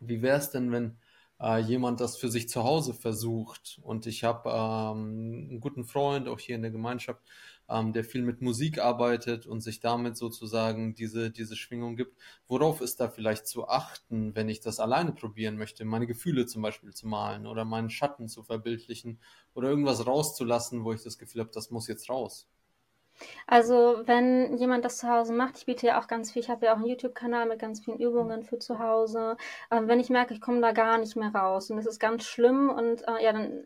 Wie 0.00 0.22
wäre 0.22 0.38
es 0.38 0.50
denn, 0.50 0.72
wenn 0.72 0.98
äh, 1.40 1.58
jemand 1.60 2.00
das 2.00 2.16
für 2.16 2.30
sich 2.30 2.48
zu 2.48 2.64
Hause 2.64 2.94
versucht? 2.94 3.80
Und 3.82 4.06
ich 4.06 4.24
habe 4.24 4.50
ähm, 4.50 5.48
einen 5.50 5.60
guten 5.60 5.84
Freund, 5.84 6.28
auch 6.28 6.40
hier 6.40 6.56
in 6.56 6.62
der 6.62 6.70
Gemeinschaft, 6.72 7.22
ähm, 7.68 7.92
der 7.92 8.04
viel 8.04 8.22
mit 8.22 8.40
Musik 8.40 8.78
arbeitet 8.78 9.46
und 9.46 9.60
sich 9.60 9.80
damit 9.80 10.16
sozusagen 10.16 10.94
diese, 10.94 11.30
diese 11.30 11.56
Schwingung 11.56 11.96
gibt. 11.96 12.16
Worauf 12.48 12.80
ist 12.80 13.00
da 13.00 13.08
vielleicht 13.08 13.46
zu 13.46 13.68
achten, 13.68 14.34
wenn 14.34 14.48
ich 14.48 14.60
das 14.60 14.80
alleine 14.80 15.12
probieren 15.12 15.56
möchte, 15.56 15.84
meine 15.84 16.06
Gefühle 16.06 16.46
zum 16.46 16.62
Beispiel 16.62 16.92
zu 16.92 17.06
malen 17.06 17.46
oder 17.46 17.64
meinen 17.64 17.90
Schatten 17.90 18.28
zu 18.28 18.42
verbildlichen 18.42 19.20
oder 19.54 19.68
irgendwas 19.68 20.06
rauszulassen, 20.06 20.84
wo 20.84 20.92
ich 20.92 21.02
das 21.02 21.18
Gefühl 21.18 21.40
habe, 21.40 21.50
das 21.52 21.70
muss 21.70 21.88
jetzt 21.88 22.08
raus? 22.08 22.48
Also, 23.46 24.02
wenn 24.06 24.56
jemand 24.56 24.84
das 24.84 24.98
zu 24.98 25.08
Hause 25.08 25.32
macht, 25.32 25.58
ich 25.58 25.66
biete 25.66 25.86
ja 25.86 26.00
auch 26.00 26.06
ganz 26.08 26.32
viel, 26.32 26.42
ich 26.42 26.48
habe 26.50 26.66
ja 26.66 26.72
auch 26.72 26.78
einen 26.78 26.86
YouTube-Kanal 26.86 27.46
mit 27.46 27.58
ganz 27.58 27.84
vielen 27.84 27.98
Übungen 27.98 28.42
für 28.42 28.58
zu 28.58 28.78
Hause. 28.78 29.36
Ähm, 29.70 29.88
wenn 29.88 30.00
ich 30.00 30.10
merke, 30.10 30.34
ich 30.34 30.40
komme 30.40 30.60
da 30.60 30.72
gar 30.72 30.98
nicht 30.98 31.16
mehr 31.16 31.34
raus 31.34 31.70
und 31.70 31.78
es 31.78 31.86
ist 31.86 32.00
ganz 32.00 32.24
schlimm 32.24 32.70
und 32.70 33.02
äh, 33.08 33.22
ja, 33.22 33.32
dann 33.32 33.64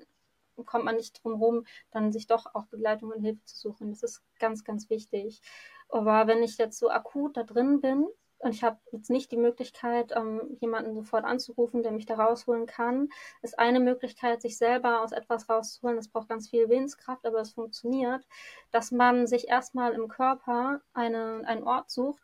kommt 0.64 0.84
man 0.84 0.96
nicht 0.96 1.22
drum 1.22 1.34
rum, 1.34 1.66
dann 1.90 2.12
sich 2.12 2.26
doch 2.26 2.54
auch 2.54 2.66
Begleitung 2.66 3.10
und 3.12 3.22
Hilfe 3.22 3.44
zu 3.44 3.56
suchen. 3.56 3.90
Das 3.90 4.02
ist 4.02 4.22
ganz, 4.38 4.64
ganz 4.64 4.90
wichtig. 4.90 5.40
Aber 5.88 6.26
wenn 6.26 6.42
ich 6.42 6.58
jetzt 6.58 6.78
so 6.78 6.90
akut 6.90 7.36
da 7.36 7.42
drin 7.44 7.80
bin, 7.80 8.06
und 8.38 8.54
ich 8.54 8.62
habe 8.62 8.78
jetzt 8.92 9.10
nicht 9.10 9.30
die 9.32 9.36
Möglichkeit, 9.36 10.12
ähm, 10.14 10.56
jemanden 10.60 10.94
sofort 10.94 11.25
anzurufen, 11.25 11.82
der 11.82 11.92
mich 11.92 12.06
da 12.06 12.16
rausholen 12.16 12.66
kann. 12.66 13.08
Ist 13.42 13.58
eine 13.58 13.80
Möglichkeit, 13.80 14.42
sich 14.42 14.58
selber 14.58 15.02
aus 15.02 15.12
etwas 15.12 15.48
rauszuholen. 15.48 15.96
Das 15.96 16.08
braucht 16.08 16.28
ganz 16.28 16.48
viel 16.48 16.68
Willenskraft, 16.68 17.25
aber 17.26 17.40
es 17.40 17.52
funktioniert, 17.52 18.26
dass 18.72 18.90
man 18.90 19.26
sich 19.26 19.48
erstmal 19.48 19.94
im 19.94 20.08
Körper 20.08 20.82
eine, 20.92 21.42
einen 21.46 21.64
Ort 21.64 21.90
sucht, 21.90 22.22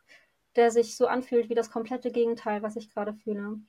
der 0.55 0.71
sich 0.71 0.95
so 0.97 1.07
anfühlt 1.07 1.49
wie 1.49 1.55
das 1.55 1.71
komplette 1.71 2.11
Gegenteil, 2.11 2.61
was 2.61 2.75
ich 2.75 2.89
gerade 2.93 3.13
fühle. 3.13 3.59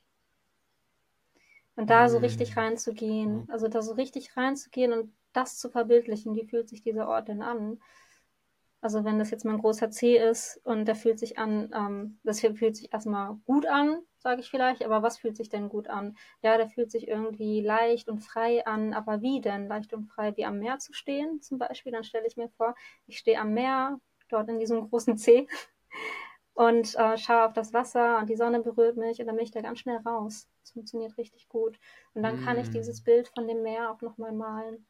Und 1.76 1.90
da 1.90 2.09
so 2.09 2.19
richtig 2.19 2.54
mm. 2.54 2.59
reinzugehen, 2.59 3.49
also 3.50 3.69
da 3.69 3.83
so 3.83 3.93
richtig 3.95 4.37
reinzugehen 4.37 4.93
und 4.93 5.12
das 5.33 5.59
zu 5.59 5.69
verbildlichen, 5.69 6.35
wie 6.35 6.47
fühlt 6.47 6.69
sich 6.69 6.83
dieser 6.83 7.09
Ort 7.09 7.28
denn 7.28 7.43
an? 7.43 7.81
Also 8.81 9.02
wenn 9.02 9.19
das 9.19 9.31
jetzt 9.31 9.47
mein 9.47 9.59
großer 9.59 9.90
C 9.90 10.19
ist 10.19 10.61
und 10.62 10.87
der 10.87 10.95
fühlt 10.95 11.19
sich 11.19 11.38
an, 11.38 11.71
ähm, 11.75 12.19
das 12.23 12.38
hier 12.38 12.54
fühlt 12.54 12.76
sich 12.76 12.93
erstmal 12.93 13.35
gut 13.47 13.66
an, 13.66 14.02
sage 14.19 14.43
ich 14.43 14.50
vielleicht, 14.50 14.85
aber 14.85 15.02
was 15.02 15.16
fühlt 15.16 15.37
sich 15.37 15.49
denn 15.49 15.71
gut 15.71 15.88
an? 15.88 16.16
Ja, 16.43 16.59
der 16.59 16.69
fühlt 16.69 16.90
sich 16.90 17.09
irgendwie 17.09 17.62
leicht 17.62 18.09
und 18.11 18.21
frei 18.21 18.64
an, 18.66 18.93
aber 18.93 19.23
wie 19.23 19.40
denn? 19.40 19.69
Leicht 19.69 19.95
und 19.95 20.04
frei 20.04 20.37
wie 20.37 20.45
am 20.45 20.59
Meer 20.59 20.78
zu 20.81 20.93
stehen 20.93 21.40
zum 21.40 21.59
Beispiel, 21.59 21.93
dann 21.93 22.04
stelle 22.04 22.26
ich 22.26 22.37
mir 22.37 22.50
vor, 22.50 22.75
ich 23.07 23.19
stehe 23.19 23.40
am 23.40 23.54
Meer, 23.54 23.99
dort 24.28 24.49
in 24.49 24.59
diesem 24.59 24.88
großen 24.88 25.16
C 25.16 25.47
und 26.55 26.95
äh, 26.95 27.19
schaue 27.19 27.47
auf 27.47 27.53
das 27.53 27.73
Wasser 27.73 28.19
und 28.19 28.31
die 28.31 28.37
Sonne 28.37 28.61
berührt 28.61 28.97
mich 28.97 29.21
und 29.21 29.27
dann 29.27 29.37
bin 29.37 29.45
ich 29.45 29.51
da 29.51 29.61
ganz 29.61 29.81
schnell 29.81 29.99
raus. 29.99 30.49
Das 30.63 30.71
funktioniert 30.71 31.19
richtig 31.19 31.49
gut. 31.49 31.79
Und 32.15 32.23
dann 32.23 32.41
mm. 32.41 32.45
kann 32.45 32.59
ich 32.59 32.69
mm. 32.71 32.73
dieses 32.73 33.03
Bild 33.03 33.29
von 33.29 33.47
dem 33.47 33.63
Meer 33.63 33.91
auch 33.91 34.01
nochmal 34.01 34.33
malen. 34.33 34.87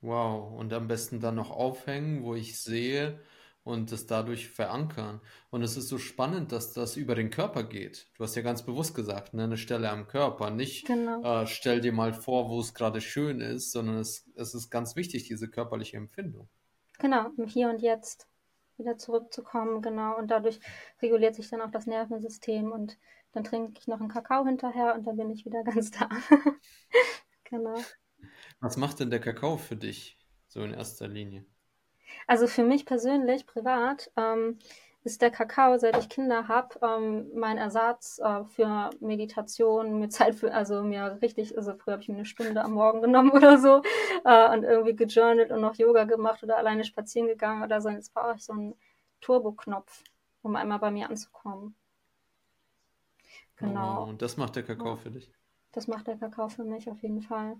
Wow, 0.00 0.58
und 0.58 0.72
am 0.72 0.88
besten 0.88 1.20
dann 1.20 1.34
noch 1.34 1.50
aufhängen, 1.50 2.22
wo 2.24 2.34
ich 2.34 2.60
sehe 2.60 3.20
und 3.64 3.92
das 3.92 4.06
dadurch 4.06 4.48
verankern. 4.48 5.20
Und 5.50 5.62
es 5.62 5.76
ist 5.76 5.88
so 5.88 5.98
spannend, 5.98 6.52
dass 6.52 6.72
das 6.72 6.96
über 6.96 7.14
den 7.14 7.28
Körper 7.28 7.64
geht. 7.64 8.06
Du 8.16 8.24
hast 8.24 8.36
ja 8.36 8.42
ganz 8.42 8.64
bewusst 8.64 8.94
gesagt, 8.94 9.34
ne, 9.34 9.44
eine 9.44 9.58
Stelle 9.58 9.90
am 9.90 10.06
Körper. 10.06 10.50
Nicht 10.50 10.86
Genau. 10.86 11.42
äh, 11.42 11.46
stell 11.46 11.82
dir 11.82 11.92
mal 11.92 12.14
vor, 12.14 12.48
wo 12.48 12.60
es 12.60 12.72
gerade 12.72 13.02
schön 13.02 13.40
ist, 13.40 13.72
sondern 13.72 13.98
es, 13.98 14.30
es 14.36 14.54
ist 14.54 14.70
ganz 14.70 14.96
wichtig, 14.96 15.24
diese 15.24 15.48
körperliche 15.50 15.98
Empfindung. 15.98 16.48
Genau, 16.98 17.30
im 17.36 17.46
Hier 17.46 17.68
und 17.68 17.82
Jetzt 17.82 18.26
wieder 18.78 18.98
zurückzukommen, 18.98 19.82
genau. 19.82 20.16
Und 20.16 20.30
dadurch 20.30 20.60
reguliert 21.02 21.34
sich 21.34 21.48
dann 21.48 21.60
auch 21.60 21.70
das 21.70 21.86
Nervensystem 21.86 22.72
und 22.72 22.98
dann 23.32 23.44
trinke 23.44 23.78
ich 23.78 23.86
noch 23.86 24.00
einen 24.00 24.08
Kakao 24.08 24.44
hinterher 24.44 24.94
und 24.94 25.06
dann 25.06 25.16
bin 25.16 25.30
ich 25.30 25.44
wieder 25.44 25.62
ganz 25.64 25.90
da. 25.90 26.08
Genau. 27.44 27.80
Was 28.60 28.76
macht 28.76 29.00
denn 29.00 29.10
der 29.10 29.20
Kakao 29.20 29.56
für 29.56 29.76
dich, 29.76 30.18
so 30.48 30.62
in 30.62 30.74
erster 30.74 31.08
Linie? 31.08 31.46
Also 32.26 32.46
für 32.46 32.62
mich 32.62 32.84
persönlich, 32.84 33.46
privat, 33.46 34.10
ähm, 34.16 34.58
ist 35.04 35.22
der 35.22 35.30
Kakao, 35.30 35.78
seit 35.78 35.96
ich 35.98 36.08
Kinder 36.08 36.48
habe, 36.48 36.78
ähm, 36.82 37.30
mein 37.34 37.56
Ersatz 37.56 38.18
äh, 38.18 38.44
für 38.44 38.90
Meditation, 39.00 39.98
mir 39.98 40.08
Zeit 40.08 40.34
für, 40.34 40.52
also 40.52 40.82
mir 40.82 41.18
richtig, 41.22 41.56
also 41.56 41.74
früher 41.74 41.94
habe 41.94 42.02
ich 42.02 42.08
mir 42.08 42.16
eine 42.16 42.24
Stunde 42.24 42.62
am 42.62 42.72
Morgen 42.72 43.00
genommen 43.00 43.30
oder 43.32 43.58
so 43.58 43.82
äh, 44.24 44.52
und 44.52 44.64
irgendwie 44.64 44.96
gejournalt 44.96 45.50
und 45.50 45.60
noch 45.60 45.76
Yoga 45.76 46.04
gemacht 46.04 46.42
oder 46.42 46.58
alleine 46.58 46.84
spazieren 46.84 47.28
gegangen 47.28 47.62
oder 47.62 47.80
so. 47.80 47.88
Jetzt 47.88 48.12
brauche 48.12 48.34
ich 48.36 48.44
so 48.44 48.52
einen 48.52 48.74
Turbo-Knopf, 49.20 50.02
um 50.42 50.56
einmal 50.56 50.78
bei 50.78 50.90
mir 50.90 51.08
anzukommen. 51.08 51.74
Genau. 53.56 54.04
Oh, 54.04 54.08
und 54.08 54.22
das 54.22 54.36
macht 54.36 54.56
der 54.56 54.62
Kakao 54.62 54.90
ja. 54.90 54.96
für 54.96 55.10
dich? 55.10 55.32
Das 55.72 55.86
macht 55.88 56.06
der 56.06 56.16
Kakao 56.16 56.48
für 56.48 56.64
mich 56.64 56.88
auf 56.88 57.02
jeden 57.02 57.22
Fall. 57.22 57.56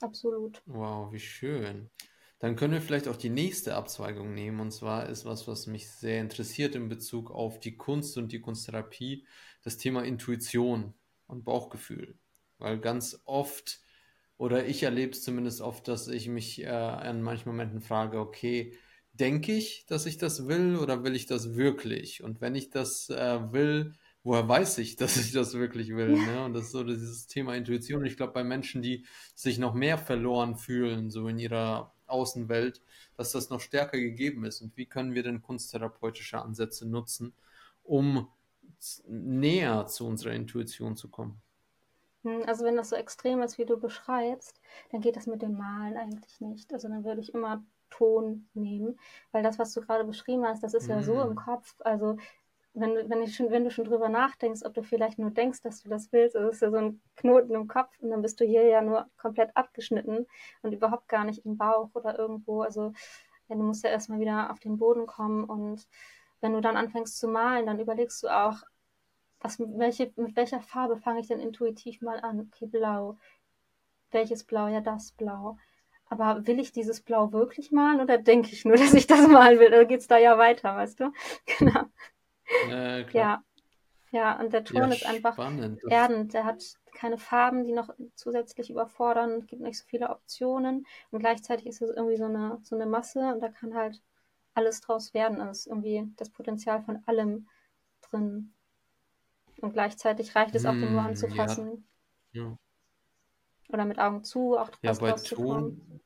Absolut. 0.00 0.62
Wow, 0.66 1.12
wie 1.12 1.20
schön. 1.20 1.90
Dann 2.38 2.54
können 2.54 2.74
wir 2.74 2.82
vielleicht 2.82 3.08
auch 3.08 3.16
die 3.16 3.30
nächste 3.30 3.74
Abzweigung 3.74 4.34
nehmen. 4.34 4.60
Und 4.60 4.70
zwar 4.70 5.08
ist 5.08 5.24
was, 5.24 5.48
was 5.48 5.66
mich 5.66 5.88
sehr 5.90 6.20
interessiert 6.20 6.74
in 6.74 6.88
Bezug 6.88 7.30
auf 7.30 7.60
die 7.60 7.76
Kunst 7.76 8.18
und 8.18 8.32
die 8.32 8.40
Kunsttherapie, 8.40 9.26
das 9.62 9.78
Thema 9.78 10.04
Intuition 10.04 10.94
und 11.26 11.44
Bauchgefühl. 11.44 12.18
Weil 12.58 12.78
ganz 12.78 13.22
oft, 13.24 13.80
oder 14.36 14.66
ich 14.66 14.82
erlebe 14.82 15.12
es 15.12 15.22
zumindest 15.22 15.62
oft, 15.62 15.88
dass 15.88 16.08
ich 16.08 16.28
mich 16.28 16.62
äh, 16.62 16.68
an 16.68 17.22
manchen 17.22 17.48
Momenten 17.48 17.80
frage, 17.80 18.18
okay, 18.20 18.76
denke 19.12 19.52
ich, 19.52 19.86
dass 19.86 20.04
ich 20.04 20.18
das 20.18 20.46
will 20.46 20.76
oder 20.76 21.04
will 21.04 21.16
ich 21.16 21.26
das 21.26 21.56
wirklich? 21.56 22.22
Und 22.22 22.42
wenn 22.42 22.54
ich 22.54 22.68
das 22.68 23.08
äh, 23.08 23.52
will, 23.52 23.94
woher 24.22 24.46
weiß 24.46 24.76
ich, 24.78 24.96
dass 24.96 25.16
ich 25.16 25.32
das 25.32 25.54
wirklich 25.54 25.88
will? 25.94 26.18
Ne? 26.18 26.44
Und 26.44 26.52
das 26.52 26.64
ist 26.66 26.72
so 26.72 26.84
dieses 26.84 27.26
Thema 27.28 27.54
Intuition. 27.56 28.04
ich 28.04 28.18
glaube, 28.18 28.34
bei 28.34 28.44
Menschen, 28.44 28.82
die 28.82 29.06
sich 29.34 29.58
noch 29.58 29.72
mehr 29.72 29.96
verloren 29.96 30.56
fühlen, 30.56 31.10
so 31.10 31.28
in 31.28 31.38
ihrer 31.38 31.95
Außenwelt, 32.06 32.80
dass 33.16 33.32
das 33.32 33.50
noch 33.50 33.60
stärker 33.60 33.98
gegeben 33.98 34.44
ist. 34.44 34.60
Und 34.60 34.76
wie 34.76 34.86
können 34.86 35.14
wir 35.14 35.22
denn 35.22 35.42
kunsttherapeutische 35.42 36.40
Ansätze 36.40 36.86
nutzen, 36.86 37.32
um 37.84 38.28
näher 39.06 39.86
zu 39.86 40.06
unserer 40.06 40.32
Intuition 40.32 40.96
zu 40.96 41.08
kommen? 41.08 41.40
Hm, 42.22 42.42
also 42.46 42.64
wenn 42.64 42.76
das 42.76 42.90
so 42.90 42.96
extrem 42.96 43.40
ist, 43.42 43.58
wie 43.58 43.64
du 43.64 43.76
beschreibst, 43.76 44.60
dann 44.90 45.00
geht 45.00 45.16
das 45.16 45.26
mit 45.26 45.42
dem 45.42 45.56
Malen 45.56 45.96
eigentlich 45.96 46.40
nicht. 46.40 46.72
Also 46.72 46.88
dann 46.88 47.04
würde 47.04 47.20
ich 47.20 47.34
immer 47.34 47.64
Ton 47.88 48.48
nehmen, 48.54 48.98
weil 49.30 49.44
das, 49.44 49.58
was 49.58 49.72
du 49.72 49.80
gerade 49.80 50.04
beschrieben 50.04 50.44
hast, 50.44 50.62
das 50.62 50.74
ist 50.74 50.88
ja 50.88 51.02
so 51.02 51.20
im 51.22 51.30
hm. 51.30 51.36
Kopf. 51.36 51.74
Also 51.80 52.18
wenn, 52.76 53.08
wenn, 53.10 53.22
ich 53.22 53.34
schon, 53.36 53.50
wenn 53.50 53.64
du 53.64 53.70
schon 53.70 53.86
drüber 53.86 54.08
nachdenkst, 54.08 54.62
ob 54.64 54.74
du 54.74 54.82
vielleicht 54.82 55.18
nur 55.18 55.30
denkst, 55.30 55.62
dass 55.62 55.82
du 55.82 55.88
das 55.88 56.12
willst, 56.12 56.36
also 56.36 56.50
ist 56.50 56.62
ja 56.62 56.70
so 56.70 56.76
ein 56.76 57.00
Knoten 57.16 57.54
im 57.54 57.68
Kopf 57.68 57.98
und 58.00 58.10
dann 58.10 58.22
bist 58.22 58.40
du 58.40 58.44
hier 58.44 58.64
ja 58.64 58.82
nur 58.82 59.08
komplett 59.18 59.56
abgeschnitten 59.56 60.26
und 60.62 60.72
überhaupt 60.72 61.08
gar 61.08 61.24
nicht 61.24 61.44
im 61.46 61.56
Bauch 61.56 61.90
oder 61.94 62.18
irgendwo. 62.18 62.62
Also 62.62 62.92
ja, 63.48 63.56
du 63.56 63.62
musst 63.62 63.84
ja 63.84 63.90
erstmal 63.90 64.20
wieder 64.20 64.50
auf 64.50 64.60
den 64.60 64.76
Boden 64.78 65.06
kommen 65.06 65.44
und 65.44 65.86
wenn 66.40 66.52
du 66.52 66.60
dann 66.60 66.76
anfängst 66.76 67.18
zu 67.18 67.28
malen, 67.28 67.66
dann 67.66 67.80
überlegst 67.80 68.22
du 68.22 68.28
auch, 68.28 68.62
was, 69.40 69.58
welche, 69.60 70.12
mit 70.16 70.36
welcher 70.36 70.60
Farbe 70.60 70.96
fange 70.96 71.20
ich 71.20 71.28
denn 71.28 71.40
intuitiv 71.40 72.02
mal 72.02 72.20
an? 72.20 72.40
Okay, 72.52 72.66
blau. 72.66 73.16
Welches 74.10 74.44
Blau? 74.44 74.68
Ja, 74.68 74.80
das 74.80 75.12
Blau. 75.12 75.58
Aber 76.08 76.46
will 76.46 76.60
ich 76.60 76.72
dieses 76.72 77.00
Blau 77.00 77.32
wirklich 77.32 77.72
malen 77.72 78.00
oder 78.00 78.18
denke 78.18 78.50
ich 78.52 78.64
nur, 78.64 78.76
dass 78.76 78.94
ich 78.94 79.06
das 79.06 79.28
malen 79.28 79.58
will? 79.60 79.68
Oder 79.68 79.84
geht 79.84 80.00
es 80.00 80.06
da 80.08 80.18
ja 80.18 80.38
weiter, 80.38 80.74
weißt 80.76 81.00
du? 81.00 81.12
Genau. 81.58 81.84
Ja. 82.62 83.04
Ja. 83.12 83.42
Ja, 84.12 84.40
und 84.40 84.52
der 84.52 84.64
Ton 84.64 84.82
Ja, 84.82 84.92
ist 84.92 85.04
einfach 85.04 85.34
spannend. 85.34 85.80
erdend. 85.90 86.34
Der 86.34 86.44
hat 86.44 86.64
keine 86.94 87.18
Farben, 87.18 87.64
die 87.64 87.72
noch 87.72 87.90
zusätzlich 88.14 88.70
überfordern, 88.70 89.32
Es 89.40 89.46
gibt 89.46 89.62
nicht 89.62 89.78
so 89.78 89.84
viele 89.86 90.10
Optionen 90.10 90.86
und 91.10 91.20
gleichzeitig 91.20 91.66
ist 91.66 91.82
es 91.82 91.90
irgendwie 91.90 92.16
so 92.16 92.24
eine, 92.24 92.58
so 92.62 92.76
eine 92.76 92.86
Masse 92.86 93.20
und 93.34 93.40
da 93.40 93.48
kann 93.48 93.74
halt 93.74 94.00
alles 94.54 94.80
draus 94.80 95.12
werden. 95.12 95.40
Also 95.40 95.50
ist 95.50 95.66
irgendwie 95.66 96.04
das 96.16 96.30
Potenzial 96.30 96.82
von 96.82 97.02
allem 97.06 97.48
drin. 98.10 98.54
Und 99.60 99.72
gleichzeitig 99.72 100.34
reicht 100.36 100.54
es 100.54 100.64
auch, 100.66 100.72
den 100.72 100.92
nur 100.92 101.02
ja, 101.02 101.08
anzufassen 101.08 101.86
ja. 102.32 102.58
oder 103.68 103.84
mit 103.84 103.98
Augen 103.98 104.24
zu 104.24 104.56
auch 104.56 104.70
Ja, 104.82 104.92
bei. 104.94 105.12
Ton, 105.12 106.00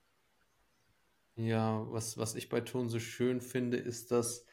ja, 1.37 1.85
was, 1.91 2.19
was 2.19 2.35
ich 2.35 2.49
bei 2.49 2.61
Ton 2.61 2.89
so 2.89 2.99
schön 2.99 3.41
finde, 3.41 3.77
ist, 3.77 4.11
dass 4.11 4.45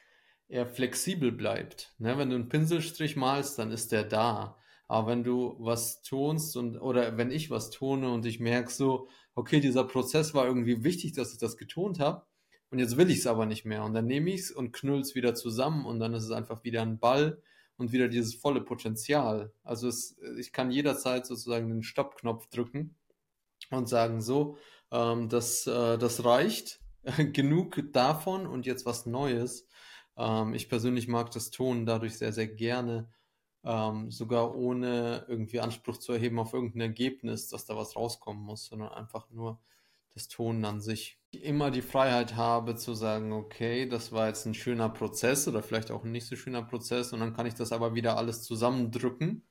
er 0.49 0.65
flexibel 0.65 1.31
bleibt. 1.31 1.93
Ne? 1.97 2.17
Wenn 2.17 2.29
du 2.29 2.35
einen 2.35 2.49
Pinselstrich 2.49 3.15
malst, 3.15 3.59
dann 3.59 3.71
ist 3.71 3.91
der 3.91 4.03
da. 4.03 4.57
Aber 4.87 5.07
wenn 5.07 5.23
du 5.23 5.57
was 5.59 6.01
tonst 6.01 6.55
und 6.55 6.77
oder 6.77 7.17
wenn 7.17 7.31
ich 7.31 7.49
was 7.49 7.71
tone 7.71 8.09
und 8.11 8.25
ich 8.25 8.39
merke 8.39 8.71
so, 8.71 9.09
okay, 9.35 9.59
dieser 9.59 9.83
Prozess 9.83 10.33
war 10.33 10.45
irgendwie 10.45 10.83
wichtig, 10.83 11.13
dass 11.13 11.33
ich 11.33 11.39
das 11.39 11.57
getont 11.57 11.99
habe 11.99 12.25
und 12.71 12.79
jetzt 12.79 12.95
will 12.95 13.09
ich 13.09 13.19
es 13.19 13.27
aber 13.27 13.45
nicht 13.45 13.65
mehr 13.65 13.83
und 13.83 13.93
dann 13.93 14.05
nehme 14.05 14.31
ich 14.31 14.41
es 14.41 14.51
und 14.51 14.71
knüll 14.71 15.01
es 15.01 15.13
wieder 15.13 15.35
zusammen 15.35 15.85
und 15.85 15.99
dann 15.99 16.13
ist 16.13 16.23
es 16.23 16.31
einfach 16.31 16.63
wieder 16.63 16.81
ein 16.81 16.99
Ball 16.99 17.41
und 17.77 17.91
wieder 17.91 18.07
dieses 18.07 18.35
volle 18.35 18.61
Potenzial. 18.61 19.51
Also 19.63 19.89
es, 19.89 20.17
ich 20.37 20.51
kann 20.53 20.71
jederzeit 20.71 21.25
sozusagen 21.25 21.69
den 21.69 21.83
Stoppknopf 21.83 22.47
drücken 22.47 22.95
und 23.69 23.89
sagen 23.89 24.21
so, 24.21 24.57
ähm, 24.91 25.29
das, 25.29 25.67
äh, 25.67 25.97
das 25.97 26.23
reicht, 26.23 26.79
genug 27.33 27.83
davon 27.91 28.47
und 28.47 28.65
jetzt 28.65 28.85
was 28.85 29.05
Neues. 29.05 29.67
Ähm, 30.17 30.53
ich 30.53 30.69
persönlich 30.69 31.07
mag 31.07 31.31
das 31.31 31.51
Ton 31.51 31.85
dadurch 31.85 32.17
sehr, 32.17 32.33
sehr 32.33 32.47
gerne, 32.47 33.09
ähm, 33.63 34.11
sogar 34.11 34.55
ohne 34.55 35.25
irgendwie 35.27 35.59
Anspruch 35.59 35.97
zu 35.97 36.13
erheben 36.13 36.39
auf 36.39 36.53
irgendein 36.53 36.81
Ergebnis, 36.81 37.49
dass 37.49 37.65
da 37.65 37.75
was 37.75 37.95
rauskommen 37.95 38.43
muss, 38.43 38.65
sondern 38.65 38.89
einfach 38.89 39.29
nur 39.29 39.59
das 40.13 40.27
Tonen 40.27 40.65
an 40.65 40.81
sich. 40.81 41.19
Ich 41.31 41.43
immer 41.43 41.69
die 41.69 41.81
Freiheit 41.81 42.35
habe 42.35 42.75
zu 42.75 42.93
sagen, 42.95 43.33
okay, 43.33 43.87
das 43.87 44.11
war 44.11 44.27
jetzt 44.27 44.45
ein 44.45 44.55
schöner 44.55 44.89
Prozess 44.89 45.47
oder 45.47 45.61
vielleicht 45.61 45.91
auch 45.91 46.03
ein 46.03 46.11
nicht 46.11 46.25
so 46.25 46.35
schöner 46.35 46.63
Prozess 46.63 47.13
und 47.13 47.19
dann 47.19 47.33
kann 47.33 47.45
ich 47.45 47.53
das 47.53 47.71
aber 47.71 47.93
wieder 47.93 48.17
alles 48.17 48.43
zusammendrücken 48.43 49.43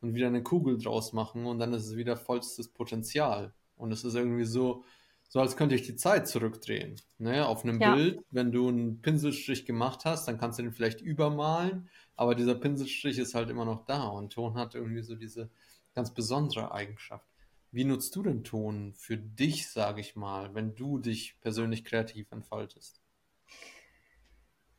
und 0.00 0.14
wieder 0.14 0.28
eine 0.28 0.42
Kugel 0.42 0.78
draus 0.78 1.12
machen 1.12 1.46
und 1.46 1.58
dann 1.58 1.72
ist 1.72 1.86
es 1.86 1.96
wieder 1.96 2.16
vollstes 2.16 2.68
Potenzial. 2.72 3.54
Und 3.76 3.92
es 3.92 4.04
ist 4.04 4.14
irgendwie 4.14 4.44
so, 4.44 4.84
so 5.28 5.40
als 5.40 5.56
könnte 5.56 5.74
ich 5.74 5.82
die 5.82 5.96
Zeit 5.96 6.26
zurückdrehen. 6.26 6.96
Ne? 7.18 7.46
Auf 7.46 7.62
einem 7.62 7.80
ja. 7.80 7.94
Bild, 7.94 8.20
wenn 8.30 8.50
du 8.50 8.68
einen 8.68 9.02
Pinselstrich 9.02 9.66
gemacht 9.66 10.04
hast, 10.04 10.26
dann 10.26 10.38
kannst 10.38 10.58
du 10.58 10.62
den 10.62 10.72
vielleicht 10.72 11.00
übermalen, 11.00 11.88
aber 12.16 12.34
dieser 12.34 12.54
Pinselstrich 12.54 13.18
ist 13.18 13.34
halt 13.34 13.50
immer 13.50 13.64
noch 13.64 13.84
da 13.84 14.04
und 14.08 14.32
Ton 14.32 14.54
hat 14.54 14.74
irgendwie 14.74 15.02
so 15.02 15.14
diese 15.14 15.50
ganz 15.94 16.12
besondere 16.12 16.72
Eigenschaft. 16.72 17.26
Wie 17.70 17.84
nutzt 17.84 18.16
du 18.16 18.22
den 18.22 18.44
Ton 18.44 18.94
für 18.96 19.18
dich, 19.18 19.70
sage 19.70 20.00
ich 20.00 20.16
mal, 20.16 20.54
wenn 20.54 20.74
du 20.74 20.98
dich 20.98 21.38
persönlich 21.40 21.84
kreativ 21.84 22.32
entfaltest? 22.32 23.02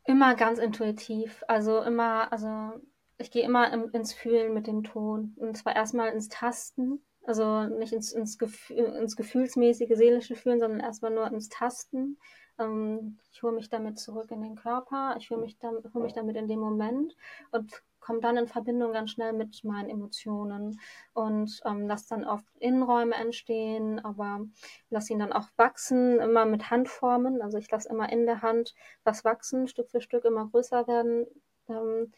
Immer 0.05 0.33
ganz 0.33 0.57
intuitiv. 0.57 1.43
Also 1.47 1.83
immer, 1.83 2.31
also 2.31 2.81
ich 3.19 3.29
gehe 3.29 3.43
immer 3.43 3.71
im, 3.71 3.91
ins 3.91 4.13
Fühlen 4.13 4.55
mit 4.55 4.65
dem 4.65 4.83
Ton. 4.83 5.35
Und 5.37 5.55
zwar 5.55 5.75
erstmal 5.75 6.11
ins 6.11 6.29
Tasten 6.29 6.99
also 7.25 7.63
nicht 7.63 7.93
ins, 7.93 8.11
ins, 8.13 8.37
Gefühl, 8.37 8.77
ins 8.77 9.15
gefühlsmäßige, 9.15 9.95
seelische 9.95 10.35
Fühlen, 10.35 10.59
sondern 10.59 10.79
erstmal 10.79 11.11
nur 11.11 11.27
ins 11.27 11.49
Tasten. 11.49 12.17
Ähm, 12.57 13.17
ich 13.31 13.43
hole 13.43 13.53
mich 13.53 13.69
damit 13.69 13.99
zurück 13.99 14.31
in 14.31 14.41
den 14.41 14.55
Körper, 14.55 15.15
ich 15.17 15.29
hole 15.29 15.41
mich, 15.41 15.57
hol 15.61 16.01
mich 16.01 16.13
damit 16.13 16.35
in 16.35 16.47
den 16.47 16.59
Moment 16.59 17.15
und 17.51 17.83
komme 17.99 18.21
dann 18.21 18.37
in 18.37 18.47
Verbindung 18.47 18.93
ganz 18.93 19.11
schnell 19.11 19.33
mit 19.33 19.63
meinen 19.63 19.89
Emotionen 19.89 20.79
und 21.13 21.61
ähm, 21.65 21.87
lasse 21.87 22.07
dann 22.09 22.25
oft 22.25 22.45
Innenräume 22.59 23.13
entstehen, 23.15 24.03
aber 24.03 24.41
lasse 24.89 25.13
ihn 25.13 25.19
dann 25.19 25.33
auch 25.33 25.47
wachsen, 25.57 26.19
immer 26.19 26.45
mit 26.45 26.71
Handformen. 26.71 27.41
Also 27.41 27.57
ich 27.57 27.69
lasse 27.69 27.89
immer 27.89 28.11
in 28.11 28.25
der 28.25 28.41
Hand 28.41 28.73
was 29.03 29.25
wachsen, 29.25 29.67
Stück 29.67 29.89
für 29.89 30.01
Stück 30.01 30.25
immer 30.25 30.47
größer 30.47 30.87
werden. 30.87 31.27
Ähm, 31.67 32.11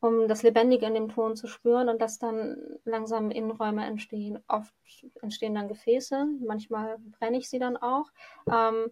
um 0.00 0.28
das 0.28 0.42
Lebendige 0.42 0.86
in 0.86 0.94
dem 0.94 1.08
Ton 1.08 1.36
zu 1.36 1.46
spüren 1.46 1.88
und 1.88 2.00
dass 2.00 2.18
dann 2.18 2.56
langsam 2.84 3.30
Innenräume 3.30 3.84
entstehen. 3.84 4.38
Oft 4.48 4.74
entstehen 5.20 5.54
dann 5.54 5.68
Gefäße, 5.68 6.26
manchmal 6.40 6.98
brenne 7.18 7.38
ich 7.38 7.48
sie 7.48 7.58
dann 7.58 7.76
auch. 7.76 8.10
Ähm, 8.50 8.90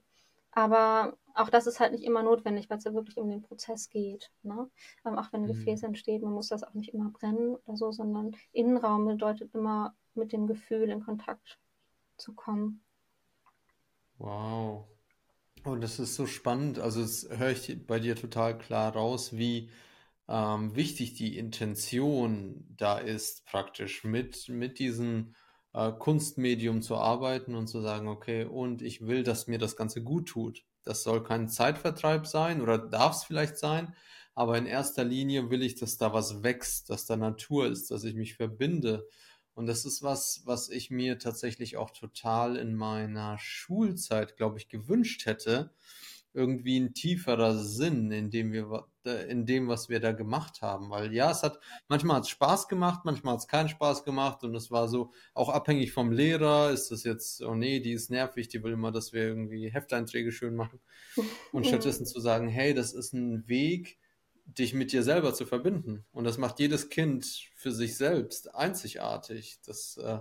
aber 0.52 1.16
auch 1.34 1.50
das 1.50 1.66
ist 1.66 1.78
halt 1.80 1.92
nicht 1.92 2.04
immer 2.04 2.22
notwendig, 2.22 2.68
weil 2.68 2.78
es 2.78 2.84
ja 2.84 2.92
wirklich 2.92 3.16
um 3.16 3.28
den 3.28 3.42
Prozess 3.42 3.88
geht. 3.88 4.30
Ne? 4.42 4.68
Ähm, 5.04 5.18
auch 5.18 5.32
wenn 5.32 5.42
ein 5.42 5.48
mhm. 5.48 5.54
Gefäß 5.54 5.82
entsteht, 5.84 6.22
man 6.22 6.32
muss 6.32 6.48
das 6.48 6.64
auch 6.64 6.74
nicht 6.74 6.92
immer 6.92 7.10
brennen 7.10 7.56
oder 7.64 7.76
so, 7.76 7.92
sondern 7.92 8.36
Innenraum 8.52 9.06
bedeutet 9.06 9.54
immer 9.54 9.94
mit 10.14 10.32
dem 10.32 10.46
Gefühl 10.46 10.90
in 10.90 11.04
Kontakt 11.04 11.58
zu 12.16 12.34
kommen. 12.34 12.82
Wow. 14.18 14.84
Und 15.64 15.80
das 15.80 15.98
ist 15.98 16.16
so 16.16 16.26
spannend. 16.26 16.78
Also, 16.78 17.02
das 17.02 17.28
höre 17.30 17.50
ich 17.50 17.86
bei 17.86 18.00
dir 18.00 18.16
total 18.16 18.58
klar 18.58 18.94
raus, 18.94 19.36
wie 19.36 19.70
ähm, 20.28 20.76
wichtig 20.76 21.14
die 21.14 21.38
Intention 21.38 22.64
da 22.76 22.98
ist, 22.98 23.46
praktisch 23.46 24.04
mit, 24.04 24.48
mit 24.48 24.78
diesem 24.78 25.34
äh, 25.72 25.92
Kunstmedium 25.92 26.82
zu 26.82 26.96
arbeiten 26.96 27.54
und 27.54 27.66
zu 27.68 27.80
sagen, 27.80 28.08
okay, 28.08 28.44
und 28.44 28.82
ich 28.82 29.06
will, 29.06 29.22
dass 29.22 29.46
mir 29.46 29.58
das 29.58 29.76
Ganze 29.76 30.02
gut 30.02 30.28
tut. 30.28 30.64
Das 30.84 31.02
soll 31.02 31.22
kein 31.22 31.48
Zeitvertreib 31.48 32.26
sein 32.26 32.60
oder 32.60 32.78
darf 32.78 33.16
es 33.16 33.24
vielleicht 33.24 33.58
sein, 33.58 33.94
aber 34.34 34.56
in 34.56 34.66
erster 34.66 35.04
Linie 35.04 35.50
will 35.50 35.62
ich, 35.62 35.74
dass 35.74 35.98
da 35.98 36.12
was 36.12 36.42
wächst, 36.42 36.90
dass 36.90 37.06
da 37.06 37.16
Natur 37.16 37.66
ist, 37.66 37.90
dass 37.90 38.04
ich 38.04 38.14
mich 38.14 38.36
verbinde. 38.36 39.08
Und 39.54 39.66
das 39.66 39.84
ist 39.84 40.02
was, 40.02 40.42
was 40.44 40.68
ich 40.68 40.90
mir 40.90 41.18
tatsächlich 41.18 41.76
auch 41.76 41.90
total 41.90 42.56
in 42.56 42.76
meiner 42.76 43.38
Schulzeit, 43.38 44.36
glaube 44.36 44.58
ich, 44.58 44.68
gewünscht 44.68 45.26
hätte, 45.26 45.72
irgendwie 46.32 46.78
ein 46.78 46.94
tieferer 46.94 47.58
Sinn 47.58 48.12
in 48.12 48.30
dem 48.30 48.52
wir 48.52 48.86
in 49.12 49.46
dem, 49.46 49.68
was 49.68 49.88
wir 49.88 50.00
da 50.00 50.12
gemacht 50.12 50.62
haben. 50.62 50.90
Weil 50.90 51.12
ja, 51.12 51.30
es 51.30 51.42
hat, 51.42 51.58
manchmal 51.88 52.16
hat 52.16 52.24
es 52.24 52.30
Spaß 52.30 52.68
gemacht, 52.68 53.00
manchmal 53.04 53.34
hat 53.34 53.40
es 53.40 53.48
keinen 53.48 53.68
Spaß 53.68 54.04
gemacht 54.04 54.44
und 54.44 54.54
es 54.54 54.70
war 54.70 54.88
so 54.88 55.12
auch 55.34 55.48
abhängig 55.48 55.92
vom 55.92 56.12
Lehrer. 56.12 56.70
Ist 56.70 56.90
das 56.90 57.04
jetzt, 57.04 57.42
oh 57.42 57.54
nee, 57.54 57.80
die 57.80 57.92
ist 57.92 58.10
nervig, 58.10 58.48
die 58.48 58.62
will 58.62 58.72
immer, 58.72 58.92
dass 58.92 59.12
wir 59.12 59.22
irgendwie 59.22 59.70
Hefteinträge 59.70 60.32
schön 60.32 60.54
machen. 60.54 60.80
Und 61.52 61.66
stattdessen 61.66 62.06
zu 62.06 62.20
sagen, 62.20 62.48
hey, 62.48 62.74
das 62.74 62.92
ist 62.92 63.12
ein 63.12 63.48
Weg, 63.48 63.98
dich 64.46 64.74
mit 64.74 64.92
dir 64.92 65.02
selber 65.02 65.34
zu 65.34 65.46
verbinden. 65.46 66.04
Und 66.12 66.24
das 66.24 66.38
macht 66.38 66.58
jedes 66.58 66.88
Kind 66.88 67.26
für 67.54 67.72
sich 67.72 67.96
selbst 67.96 68.54
einzigartig. 68.54 69.58
Das 69.66 69.96
äh, 69.98 70.20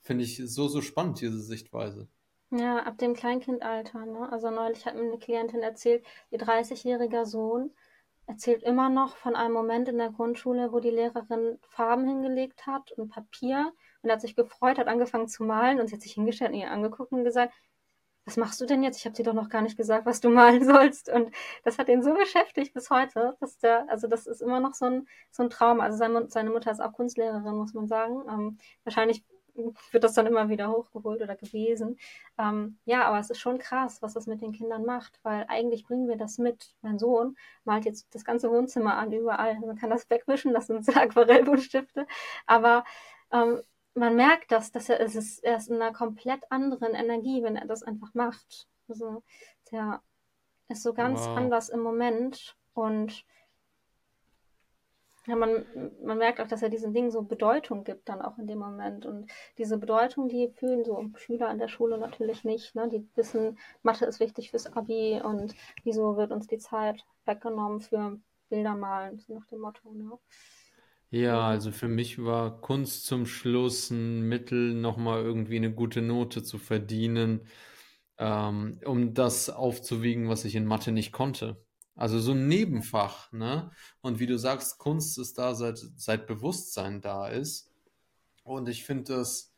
finde 0.00 0.24
ich 0.24 0.42
so, 0.46 0.68
so 0.68 0.80
spannend, 0.80 1.20
diese 1.20 1.40
Sichtweise. 1.40 2.08
Ja, 2.50 2.80
ab 2.82 2.98
dem 2.98 3.14
Kleinkindalter, 3.14 4.06
ne? 4.06 4.30
Also 4.32 4.50
neulich 4.50 4.84
hat 4.84 4.96
mir 4.96 5.02
eine 5.02 5.18
Klientin 5.18 5.62
erzählt, 5.62 6.04
ihr 6.30 6.40
30-jähriger 6.40 7.24
Sohn 7.24 7.70
erzählt 8.30 8.62
immer 8.62 8.88
noch 8.88 9.16
von 9.16 9.34
einem 9.34 9.52
Moment 9.52 9.88
in 9.88 9.98
der 9.98 10.10
Grundschule, 10.10 10.72
wo 10.72 10.78
die 10.78 10.90
Lehrerin 10.90 11.58
Farben 11.68 12.06
hingelegt 12.06 12.64
hat 12.66 12.92
und 12.92 13.08
Papier 13.08 13.72
und 14.02 14.10
hat 14.10 14.20
sich 14.20 14.36
gefreut, 14.36 14.78
hat 14.78 14.86
angefangen 14.86 15.26
zu 15.26 15.42
malen 15.42 15.80
und 15.80 15.88
sie 15.88 15.96
hat 15.96 16.02
sich 16.02 16.14
hingestellt 16.14 16.52
und 16.52 16.58
ihn 16.58 16.68
angeguckt 16.68 17.10
und 17.10 17.24
gesagt, 17.24 17.52
was 18.24 18.36
machst 18.36 18.60
du 18.60 18.66
denn 18.66 18.84
jetzt? 18.84 18.98
Ich 18.98 19.04
habe 19.04 19.16
dir 19.16 19.24
doch 19.24 19.32
noch 19.32 19.48
gar 19.48 19.62
nicht 19.62 19.76
gesagt, 19.76 20.06
was 20.06 20.20
du 20.20 20.28
malen 20.30 20.64
sollst. 20.64 21.08
Und 21.08 21.32
das 21.64 21.78
hat 21.78 21.88
ihn 21.88 22.04
so 22.04 22.14
beschäftigt 22.14 22.72
bis 22.72 22.88
heute, 22.90 23.36
dass 23.40 23.58
der, 23.58 23.90
also 23.90 24.06
das 24.06 24.28
ist 24.28 24.42
immer 24.42 24.60
noch 24.60 24.74
so 24.74 24.84
ein, 24.86 25.08
so 25.32 25.42
ein 25.42 25.50
Traum. 25.50 25.80
Also 25.80 25.98
seine, 25.98 26.28
seine 26.30 26.50
Mutter 26.50 26.70
ist 26.70 26.80
auch 26.80 26.92
Kunstlehrerin, 26.92 27.56
muss 27.56 27.74
man 27.74 27.88
sagen. 27.88 28.22
Ähm, 28.28 28.58
wahrscheinlich 28.84 29.24
wird 29.90 30.04
das 30.04 30.14
dann 30.14 30.26
immer 30.26 30.48
wieder 30.48 30.70
hochgeholt 30.70 31.22
oder 31.22 31.36
gewesen. 31.36 31.98
Ähm, 32.38 32.78
ja, 32.84 33.04
aber 33.04 33.18
es 33.18 33.30
ist 33.30 33.38
schon 33.38 33.58
krass, 33.58 34.02
was 34.02 34.14
das 34.14 34.26
mit 34.26 34.40
den 34.40 34.52
Kindern 34.52 34.84
macht, 34.84 35.18
weil 35.22 35.44
eigentlich 35.48 35.84
bringen 35.84 36.08
wir 36.08 36.16
das 36.16 36.38
mit. 36.38 36.74
Mein 36.82 36.98
Sohn 36.98 37.36
malt 37.64 37.84
jetzt 37.84 38.14
das 38.14 38.24
ganze 38.24 38.50
Wohnzimmer 38.50 38.96
an, 38.96 39.12
überall. 39.12 39.58
Man 39.60 39.76
kann 39.76 39.90
das 39.90 40.08
wegwischen, 40.10 40.52
das 40.52 40.66
sind 40.66 40.88
Aquarellbuntstifte, 40.96 42.06
aber 42.46 42.84
ähm, 43.32 43.60
man 43.94 44.16
merkt 44.16 44.52
das, 44.52 44.72
dass 44.72 44.88
er, 44.88 45.00
es 45.00 45.14
ist, 45.14 45.44
er 45.44 45.56
ist 45.56 45.68
in 45.68 45.76
einer 45.76 45.92
komplett 45.92 46.50
anderen 46.50 46.94
Energie, 46.94 47.42
wenn 47.42 47.56
er 47.56 47.66
das 47.66 47.82
einfach 47.82 48.14
macht. 48.14 48.68
Also 48.88 49.22
der 49.70 50.00
ist 50.68 50.82
so 50.82 50.94
ganz 50.94 51.20
wow. 51.20 51.36
anders 51.36 51.68
im 51.68 51.80
Moment 51.80 52.56
und 52.74 53.24
ja, 55.26 55.36
man, 55.36 55.64
man 56.02 56.18
merkt 56.18 56.40
auch, 56.40 56.46
dass 56.48 56.62
er 56.62 56.70
diesen 56.70 56.94
Dingen 56.94 57.10
so 57.10 57.22
Bedeutung 57.22 57.84
gibt 57.84 58.08
dann 58.08 58.22
auch 58.22 58.38
in 58.38 58.46
dem 58.46 58.58
Moment. 58.58 59.04
Und 59.04 59.30
diese 59.58 59.78
Bedeutung, 59.78 60.28
die 60.28 60.48
fühlen 60.48 60.84
so 60.84 61.10
Schüler 61.16 61.48
an 61.48 61.58
der 61.58 61.68
Schule 61.68 61.98
natürlich 61.98 62.44
nicht. 62.44 62.74
Ne? 62.74 62.88
Die 62.88 63.06
wissen, 63.16 63.58
Mathe 63.82 64.06
ist 64.06 64.20
wichtig 64.20 64.50
fürs 64.50 64.66
Abi 64.66 65.20
und 65.22 65.54
wieso 65.84 66.16
wird 66.16 66.32
uns 66.32 66.46
die 66.46 66.58
Zeit 66.58 67.04
weggenommen 67.26 67.80
für 67.80 68.18
Bilder 68.48 68.74
malen, 68.74 69.18
so 69.18 69.34
nach 69.34 69.46
dem 69.46 69.60
Motto. 69.60 69.92
Ne? 69.92 70.10
Ja, 71.10 71.48
also 71.48 71.70
für 71.70 71.88
mich 71.88 72.24
war 72.24 72.60
Kunst 72.60 73.04
zum 73.04 73.26
Schluss 73.26 73.90
ein 73.90 74.22
Mittel, 74.22 74.74
nochmal 74.74 75.22
irgendwie 75.22 75.56
eine 75.56 75.72
gute 75.72 76.02
Note 76.02 76.42
zu 76.42 76.56
verdienen, 76.56 77.46
ähm, 78.16 78.80
um 78.86 79.12
das 79.12 79.50
aufzuwiegen, 79.50 80.28
was 80.28 80.44
ich 80.44 80.54
in 80.54 80.66
Mathe 80.66 80.92
nicht 80.92 81.12
konnte. 81.12 81.62
Also 82.00 82.18
so 82.18 82.32
ein 82.32 82.48
Nebenfach, 82.48 83.30
ne? 83.30 83.70
Und 84.00 84.20
wie 84.20 84.26
du 84.26 84.38
sagst, 84.38 84.78
Kunst 84.78 85.18
ist 85.18 85.36
da, 85.36 85.54
seit, 85.54 85.78
seit 85.96 86.26
Bewusstsein 86.26 87.02
da 87.02 87.28
ist. 87.28 87.70
Und 88.42 88.70
ich 88.70 88.84
finde 88.84 89.14
das 89.14 89.52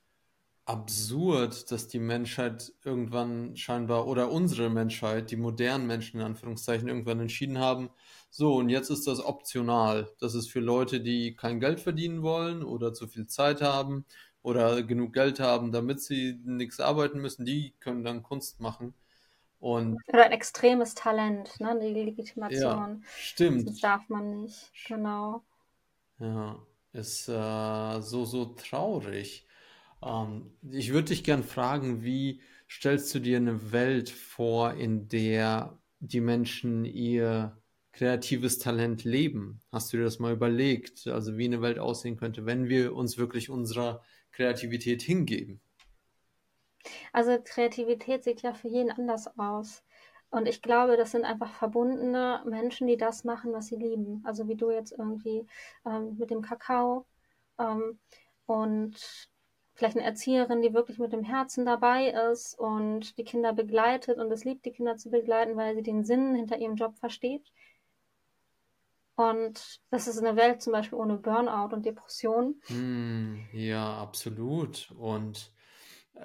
absurd, 0.64 1.70
dass 1.70 1.86
die 1.86 2.00
Menschheit 2.00 2.72
irgendwann 2.84 3.56
scheinbar, 3.56 4.08
oder 4.08 4.32
unsere 4.32 4.70
Menschheit, 4.70 5.30
die 5.30 5.36
modernen 5.36 5.86
Menschen 5.86 6.18
in 6.18 6.26
Anführungszeichen, 6.26 6.88
irgendwann 6.88 7.20
entschieden 7.20 7.58
haben, 7.58 7.90
so, 8.30 8.56
und 8.56 8.70
jetzt 8.70 8.90
ist 8.90 9.06
das 9.06 9.24
optional. 9.24 10.10
Das 10.18 10.34
ist 10.34 10.50
für 10.50 10.60
Leute, 10.60 11.00
die 11.00 11.36
kein 11.36 11.60
Geld 11.60 11.78
verdienen 11.80 12.22
wollen 12.22 12.64
oder 12.64 12.92
zu 12.92 13.06
viel 13.06 13.26
Zeit 13.28 13.62
haben 13.62 14.04
oder 14.42 14.82
genug 14.82 15.12
Geld 15.12 15.38
haben, 15.38 15.70
damit 15.70 16.00
sie 16.00 16.40
nichts 16.44 16.80
arbeiten 16.80 17.20
müssen, 17.20 17.44
die 17.44 17.74
können 17.78 18.02
dann 18.02 18.24
Kunst 18.24 18.60
machen. 18.60 18.94
Und 19.62 20.02
Oder 20.08 20.24
ein 20.24 20.32
extremes 20.32 20.96
Talent, 20.96 21.60
ne? 21.60 21.78
Die 21.80 21.94
Legitimation. 21.94 22.60
ja, 22.60 23.00
stimmt. 23.16 23.68
Das 23.68 23.78
darf 23.78 24.08
man 24.08 24.42
nicht, 24.42 24.72
genau. 24.88 25.44
Ja, 26.18 26.60
ist 26.92 27.28
äh, 27.28 28.00
so, 28.00 28.24
so 28.24 28.46
traurig. 28.56 29.46
Ähm, 30.02 30.50
ich 30.68 30.92
würde 30.92 31.08
dich 31.08 31.22
gern 31.22 31.44
fragen, 31.44 32.02
wie 32.02 32.40
stellst 32.68 33.14
du 33.14 33.20
dir 33.20 33.36
eine 33.36 33.70
Welt 33.70 34.10
vor, 34.10 34.74
in 34.74 35.08
der 35.08 35.78
die 36.00 36.20
Menschen 36.20 36.84
ihr 36.84 37.56
kreatives 37.92 38.58
Talent 38.58 39.04
leben? 39.04 39.60
Hast 39.70 39.92
du 39.92 39.98
dir 39.98 40.02
das 40.02 40.18
mal 40.18 40.32
überlegt? 40.32 41.06
Also 41.06 41.38
wie 41.38 41.44
eine 41.44 41.62
Welt 41.62 41.78
aussehen 41.78 42.16
könnte, 42.16 42.46
wenn 42.46 42.68
wir 42.68 42.96
uns 42.96 43.16
wirklich 43.16 43.48
unserer 43.48 44.02
Kreativität 44.32 45.02
hingeben? 45.02 45.60
Also 47.12 47.38
Kreativität 47.42 48.24
sieht 48.24 48.42
ja 48.42 48.54
für 48.54 48.68
jeden 48.68 48.90
anders 48.90 49.38
aus. 49.38 49.82
Und 50.30 50.48
ich 50.48 50.62
glaube, 50.62 50.96
das 50.96 51.10
sind 51.10 51.24
einfach 51.24 51.52
verbundene 51.52 52.42
Menschen, 52.46 52.86
die 52.86 52.96
das 52.96 53.24
machen, 53.24 53.52
was 53.52 53.66
sie 53.66 53.76
lieben. 53.76 54.22
Also 54.24 54.48
wie 54.48 54.56
du 54.56 54.70
jetzt 54.70 54.92
irgendwie 54.92 55.46
ähm, 55.84 56.16
mit 56.18 56.30
dem 56.30 56.42
Kakao. 56.42 57.06
Ähm, 57.58 57.98
und 58.46 58.96
vielleicht 59.74 59.96
eine 59.96 60.06
Erzieherin, 60.06 60.62
die 60.62 60.74
wirklich 60.74 60.98
mit 60.98 61.12
dem 61.12 61.22
Herzen 61.22 61.66
dabei 61.66 62.08
ist 62.32 62.58
und 62.58 63.16
die 63.18 63.24
Kinder 63.24 63.52
begleitet 63.52 64.18
und 64.18 64.30
es 64.32 64.44
liebt, 64.44 64.64
die 64.64 64.72
Kinder 64.72 64.96
zu 64.96 65.10
begleiten, 65.10 65.56
weil 65.56 65.74
sie 65.74 65.82
den 65.82 66.04
Sinn 66.04 66.34
hinter 66.34 66.58
ihrem 66.58 66.76
Job 66.76 66.96
versteht. 66.98 67.52
Und 69.14 69.80
das 69.90 70.08
ist 70.08 70.18
eine 70.18 70.36
Welt 70.36 70.62
zum 70.62 70.72
Beispiel 70.72 70.98
ohne 70.98 71.16
Burnout 71.16 71.74
und 71.74 71.84
Depression. 71.84 72.60
Hm, 72.66 73.46
ja, 73.52 73.98
absolut. 73.98 74.90
Und 74.98 75.52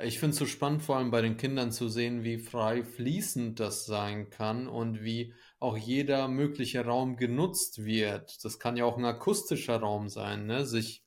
ich 0.02 0.20
finde 0.20 0.34
es 0.34 0.40
so 0.40 0.46
spannend, 0.46 0.84
vor 0.84 0.98
allem 0.98 1.12
bei 1.12 1.22
den 1.22 1.38
Kindern 1.38 1.72
zu 1.72 1.90
sehen, 1.90 2.24
wie 2.24 2.38
frei 2.38 2.84
fließend 2.84 3.60
das 3.60 3.86
sein 3.86 4.30
kann 4.30 4.68
und 4.68 5.04
wie 5.04 5.34
auch 5.60 5.78
jeder 5.78 6.28
mögliche 6.28 6.86
Raum 6.86 7.18
genutzt 7.18 7.84
wird. 7.84 8.44
Das 8.46 8.60
kann 8.60 8.78
ja 8.78 8.86
auch 8.86 8.98
ein 8.98 9.06
akustischer 9.06 9.80
Raum 9.80 10.10
sein, 10.10 10.46
ne? 10.46 10.66
sich 10.66 11.04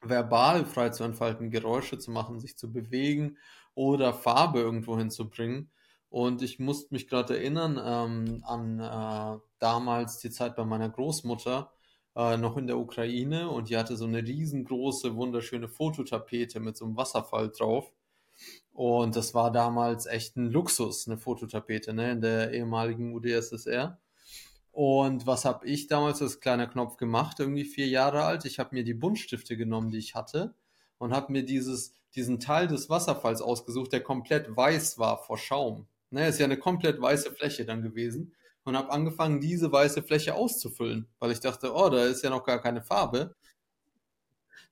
verbal 0.00 0.64
frei 0.64 0.90
zu 0.90 1.04
entfalten, 1.04 1.50
Geräusche 1.50 1.98
zu 1.98 2.10
machen, 2.10 2.40
sich 2.40 2.56
zu 2.56 2.72
bewegen 2.72 3.36
oder 3.74 4.14
Farbe 4.14 4.60
irgendwo 4.60 4.96
hinzubringen. 4.96 5.70
Und 6.08 6.42
ich 6.42 6.58
musste 6.60 6.94
mich 6.94 7.08
gerade 7.08 7.36
erinnern 7.36 7.80
ähm, 7.84 8.42
an 8.44 8.78
äh, 8.78 9.40
damals 9.58 10.18
die 10.18 10.30
Zeit 10.30 10.54
bei 10.56 10.64
meiner 10.64 10.88
Großmutter, 10.88 11.72
äh, 12.14 12.36
noch 12.36 12.56
in 12.56 12.68
der 12.68 12.78
Ukraine. 12.78 13.50
Und 13.50 13.68
die 13.68 13.76
hatte 13.76 13.96
so 13.96 14.04
eine 14.06 14.22
riesengroße, 14.22 15.16
wunderschöne 15.16 15.68
Fototapete 15.68 16.60
mit 16.60 16.76
so 16.76 16.84
einem 16.84 16.96
Wasserfall 16.96 17.50
drauf. 17.50 17.92
Und 18.72 19.14
das 19.14 19.34
war 19.34 19.52
damals 19.52 20.06
echt 20.06 20.36
ein 20.36 20.50
Luxus, 20.50 21.06
eine 21.06 21.16
Fototapete, 21.16 21.94
ne, 21.94 22.12
in 22.12 22.20
der 22.20 22.52
ehemaligen 22.52 23.14
UdSSR. 23.14 23.98
Und 24.72 25.26
was 25.26 25.44
habe 25.44 25.66
ich 25.66 25.86
damals 25.86 26.20
als 26.20 26.40
kleiner 26.40 26.66
Knopf 26.66 26.96
gemacht, 26.96 27.38
irgendwie 27.38 27.64
vier 27.64 27.86
Jahre 27.86 28.24
alt? 28.24 28.44
Ich 28.44 28.58
habe 28.58 28.74
mir 28.74 28.82
die 28.82 28.94
Buntstifte 28.94 29.56
genommen, 29.56 29.90
die 29.90 29.98
ich 29.98 30.16
hatte, 30.16 30.54
und 30.98 31.14
habe 31.14 31.32
mir 31.32 31.44
dieses, 31.44 31.94
diesen 32.16 32.40
Teil 32.40 32.66
des 32.66 32.90
Wasserfalls 32.90 33.40
ausgesucht, 33.40 33.92
der 33.92 34.02
komplett 34.02 34.56
weiß 34.56 34.98
war 34.98 35.18
vor 35.18 35.38
Schaum. 35.38 35.86
Ne, 36.10 36.26
ist 36.28 36.40
ja 36.40 36.44
eine 36.46 36.58
komplett 36.58 37.00
weiße 37.00 37.32
Fläche 37.32 37.64
dann 37.64 37.82
gewesen. 37.82 38.34
Und 38.64 38.76
habe 38.76 38.90
angefangen, 38.90 39.40
diese 39.40 39.70
weiße 39.70 40.02
Fläche 40.02 40.34
auszufüllen, 40.34 41.06
weil 41.18 41.30
ich 41.30 41.40
dachte, 41.40 41.74
oh, 41.74 41.90
da 41.90 42.06
ist 42.06 42.24
ja 42.24 42.30
noch 42.30 42.44
gar 42.44 42.60
keine 42.62 42.82
Farbe 42.82 43.36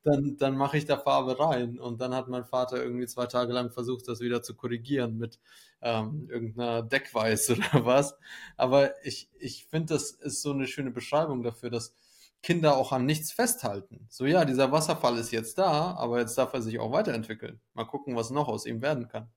dann, 0.04 0.36
dann 0.36 0.56
mache 0.56 0.78
ich 0.78 0.84
da 0.84 0.96
Farbe 0.96 1.38
rein. 1.38 1.78
Und 1.78 2.00
dann 2.00 2.14
hat 2.14 2.28
mein 2.28 2.44
Vater 2.44 2.82
irgendwie 2.82 3.06
zwei 3.06 3.26
Tage 3.26 3.52
lang 3.52 3.70
versucht, 3.70 4.08
das 4.08 4.20
wieder 4.20 4.42
zu 4.42 4.54
korrigieren 4.54 5.18
mit 5.18 5.38
ähm, 5.80 6.28
irgendeiner 6.30 6.82
Deckweiß 6.82 7.50
oder 7.52 7.84
was. 7.84 8.16
Aber 8.56 8.92
ich, 9.04 9.30
ich 9.38 9.66
finde, 9.66 9.94
das 9.94 10.10
ist 10.12 10.42
so 10.42 10.52
eine 10.52 10.66
schöne 10.66 10.90
Beschreibung 10.90 11.42
dafür, 11.42 11.70
dass 11.70 11.94
Kinder 12.42 12.76
auch 12.76 12.92
an 12.92 13.06
nichts 13.06 13.32
festhalten. 13.32 14.06
So, 14.08 14.26
ja, 14.26 14.44
dieser 14.44 14.72
Wasserfall 14.72 15.16
ist 15.18 15.30
jetzt 15.30 15.58
da, 15.58 15.92
aber 15.94 16.18
jetzt 16.18 16.36
darf 16.36 16.52
er 16.54 16.62
sich 16.62 16.80
auch 16.80 16.92
weiterentwickeln. 16.92 17.60
Mal 17.74 17.84
gucken, 17.84 18.16
was 18.16 18.30
noch 18.30 18.48
aus 18.48 18.66
ihm 18.66 18.82
werden 18.82 19.08
kann. 19.08 19.30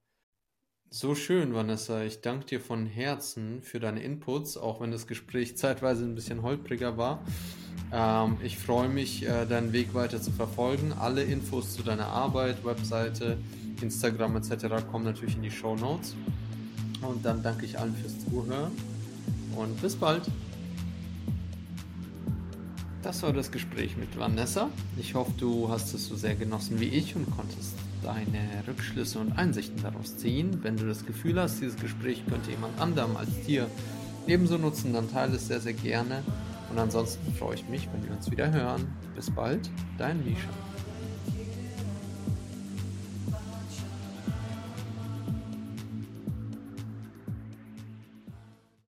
So 0.90 1.14
schön, 1.14 1.54
Vanessa. 1.54 2.04
Ich 2.04 2.22
danke 2.22 2.46
dir 2.46 2.62
von 2.62 2.86
Herzen 2.86 3.62
für 3.62 3.80
deine 3.80 4.02
Inputs, 4.02 4.58
auch 4.58 4.82
wenn 4.82 4.92
das 4.92 5.08
Gespräch 5.08 5.58
zeitweise 5.58 6.06
ein 6.06 6.16
bisschen 6.16 6.42
holpriger 6.42 6.98
war. 6.98 7.24
Ähm, 7.96 8.38
ich 8.44 8.58
freue 8.58 8.90
mich, 8.90 9.26
äh, 9.26 9.46
deinen 9.46 9.72
Weg 9.72 9.94
weiter 9.94 10.22
zu 10.22 10.32
verfolgen. 10.32 10.92
Alle 11.00 11.24
Infos 11.24 11.74
zu 11.74 11.82
deiner 11.82 12.08
Arbeit, 12.08 12.66
Webseite, 12.66 13.38
Instagram 13.82 14.36
etc. 14.36 14.86
kommen 14.92 15.06
natürlich 15.06 15.36
in 15.36 15.44
die 15.44 15.52
Show 15.52 15.76
Notes. 15.78 16.16
Und 17.02 17.26
dann 17.26 17.42
danke 17.42 17.66
ich 17.66 17.80
allen 17.80 17.96
fürs 17.96 18.14
Zuhören 18.26 18.72
und 19.56 19.82
bis 19.82 19.96
bald. 19.96 20.24
Das 23.02 23.22
war 23.22 23.32
das 23.32 23.52
Gespräch 23.52 23.96
mit 23.96 24.18
Vanessa. 24.18 24.70
Ich 24.98 25.14
hoffe, 25.14 25.32
du 25.38 25.70
hast 25.70 25.94
es 25.94 26.08
so 26.08 26.16
sehr 26.16 26.36
genossen 26.36 26.80
wie 26.80 26.86
ich 26.86 27.16
und 27.16 27.30
konntest 27.30 27.76
deine 28.02 28.64
Rückschlüsse 28.68 29.20
und 29.20 29.34
Einsichten 29.34 29.82
daraus 29.82 30.18
ziehen. 30.18 30.60
Wenn 30.64 30.76
du 30.76 30.88
das 30.88 31.06
Gefühl 31.06 31.40
hast, 31.40 31.62
dieses 31.62 31.78
Gespräch 31.78 32.24
könnte 32.28 32.50
jemand 32.52 32.80
anderem 32.82 33.16
als 33.16 33.30
dir 33.46 33.70
ebenso 34.28 34.58
nutzen, 34.58 34.92
dann 34.92 35.10
teile 35.12 35.36
es 35.36 35.48
sehr, 35.48 35.62
sehr 35.62 35.74
gerne. 35.74 36.24
Und 36.76 36.82
ansonsten 36.82 37.34
freue 37.36 37.56
ich 37.56 37.66
mich, 37.70 37.88
wenn 37.94 38.04
wir 38.04 38.12
uns 38.12 38.30
wieder 38.30 38.52
hören. 38.52 38.86
Bis 39.16 39.32
bald, 39.32 39.70
dein 39.98 40.22
Misha. 40.26 40.50